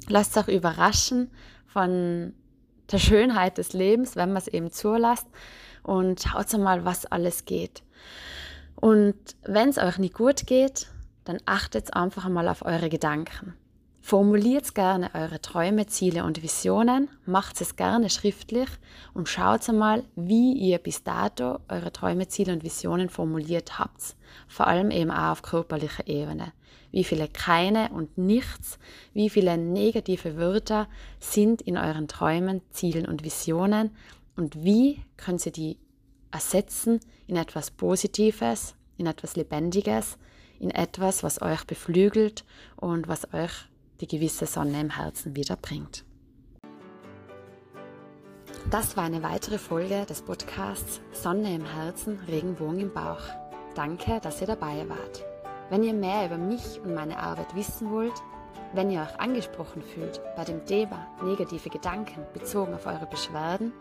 Lasst 0.08 0.38
euch 0.38 0.48
überraschen 0.48 1.32
von 1.66 2.34
der 2.92 3.00
Schönheit 3.00 3.58
des 3.58 3.74
Lebens, 3.74 4.16
wenn 4.16 4.30
man 4.30 4.38
es 4.38 4.48
eben 4.48 4.72
zulässt. 4.72 5.28
Und 5.82 6.22
schaut 6.22 6.56
mal, 6.60 6.86
was 6.86 7.08
alles 7.08 7.46
geht. 7.46 7.82
Und 8.76 9.16
wenn 9.44 9.70
es 9.70 9.80
euch 9.80 9.98
nicht 9.98 10.14
gut 10.14 10.46
geht, 10.46 10.88
dann 11.24 11.40
achtet 11.46 11.96
einfach 11.96 12.26
einmal 12.26 12.48
auf 12.48 12.64
eure 12.64 12.90
Gedanken. 12.90 13.56
Formuliert 14.04 14.74
gerne 14.74 15.12
eure 15.14 15.40
Träume, 15.42 15.86
Ziele 15.86 16.24
und 16.24 16.42
Visionen, 16.42 17.08
macht 17.26 17.62
es 17.62 17.76
gerne 17.76 18.10
schriftlich 18.10 18.68
und 19.14 19.30
schaut 19.30 19.70
einmal, 19.70 20.04
wie 20.16 20.54
ihr 20.54 20.80
bis 20.80 21.04
dato 21.04 21.60
eure 21.70 21.94
Träume, 21.94 22.28
Ziele 22.28 22.52
und 22.52 22.64
Visionen 22.64 23.10
formuliert 23.10 23.78
habt. 23.78 24.16
Vor 24.48 24.66
allem 24.66 24.90
eben 24.90 25.12
auch 25.12 25.32
auf 25.34 25.42
körperlicher 25.44 26.08
Ebene. 26.08 26.52
Wie 26.92 27.04
viele 27.04 27.28
keine 27.28 27.90
und 27.92 28.18
nichts, 28.18 28.80
wie 29.14 29.30
viele 29.30 29.56
negative 29.58 30.36
Wörter 30.36 30.88
sind 31.20 31.62
in 31.62 31.78
euren 31.78 32.08
Träumen, 32.08 32.62
Zielen 32.72 33.06
und 33.06 33.24
Visionen 33.24 33.92
und 34.36 34.64
wie 34.64 35.04
könnt 35.16 35.46
ihr 35.46 35.52
die 35.52 35.78
ersetzen 36.32 37.00
in 37.28 37.36
etwas 37.36 37.70
Positives, 37.70 38.76
in 38.98 39.06
etwas 39.06 39.36
Lebendiges, 39.36 40.18
in 40.60 40.72
etwas, 40.72 41.24
was 41.24 41.42
euch 41.42 41.66
beflügelt 41.66 42.46
und 42.76 43.08
was 43.08 43.32
euch 43.34 43.68
die 44.02 44.08
gewisse 44.08 44.48
Sonne 44.48 44.82
im 44.82 44.90
Herzen 44.90 45.36
wieder 45.36 45.56
bringt. 45.56 46.04
Das 48.70 48.98
war 48.98 49.04
eine 49.04 49.24
weitere 49.24 49.58
Folge 49.58 50.06
des 50.06 50.22
Podcasts 50.22 51.02
Sonne 51.12 51.56
im 51.56 51.66
Herzen, 51.66 52.20
Regenbogen 52.28 52.80
im 52.80 52.94
Bauch. 52.94 53.22
Danke, 53.76 54.20
dass 54.22 54.42
ihr 54.42 54.48
dabei 54.48 54.88
wart. 54.90 55.24
Wenn 55.70 55.84
ihr 55.84 55.94
mehr 55.94 56.26
über 56.26 56.38
mich 56.38 56.80
und 56.84 56.94
meine 56.94 57.18
Arbeit 57.18 57.56
wissen 57.56 57.92
wollt, 57.92 58.14
wenn 58.74 58.90
ihr 58.90 59.02
euch 59.02 59.20
angesprochen 59.20 59.82
fühlt 59.82 60.22
bei 60.36 60.44
dem 60.44 60.66
Thema 60.66 61.08
negative 61.24 61.70
Gedanken 61.70 62.26
bezogen 62.34 62.74
auf 62.74 62.86
eure 62.86 63.06
Beschwerden 63.06 63.72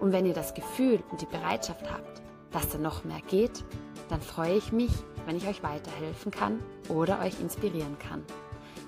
und 0.00 0.12
wenn 0.12 0.26
ihr 0.26 0.34
das 0.34 0.54
Gefühl 0.54 1.02
und 1.10 1.20
die 1.20 1.26
Bereitschaft 1.26 1.90
habt, 1.90 2.22
dass 2.50 2.68
da 2.68 2.78
noch 2.78 3.04
mehr 3.04 3.20
geht, 3.28 3.64
dann 4.08 4.20
freue 4.20 4.56
ich 4.56 4.72
mich, 4.72 4.92
wenn 5.26 5.36
ich 5.36 5.46
euch 5.46 5.62
weiterhelfen 5.62 6.30
kann 6.30 6.62
oder 6.88 7.20
euch 7.20 7.40
inspirieren 7.40 7.98
kann. 7.98 8.24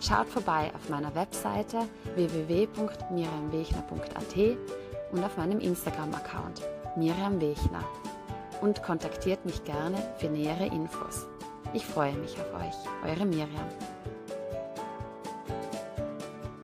Schaut 0.00 0.26
vorbei 0.28 0.72
auf 0.74 0.88
meiner 0.88 1.14
Webseite 1.14 1.86
www.miriamwechner.at 2.14 4.56
und 5.12 5.22
auf 5.22 5.36
meinem 5.36 5.60
Instagram-Account 5.60 6.62
Miriam 6.96 7.38
Wechner 7.38 7.84
und 8.62 8.82
kontaktiert 8.82 9.44
mich 9.44 9.62
gerne 9.64 9.98
für 10.16 10.28
nähere 10.28 10.64
Infos. 10.66 11.26
Ich 11.74 11.84
freue 11.84 12.14
mich 12.14 12.34
auf 12.40 12.54
euch, 12.54 12.72
eure 13.10 13.26
Miriam. 13.26 13.68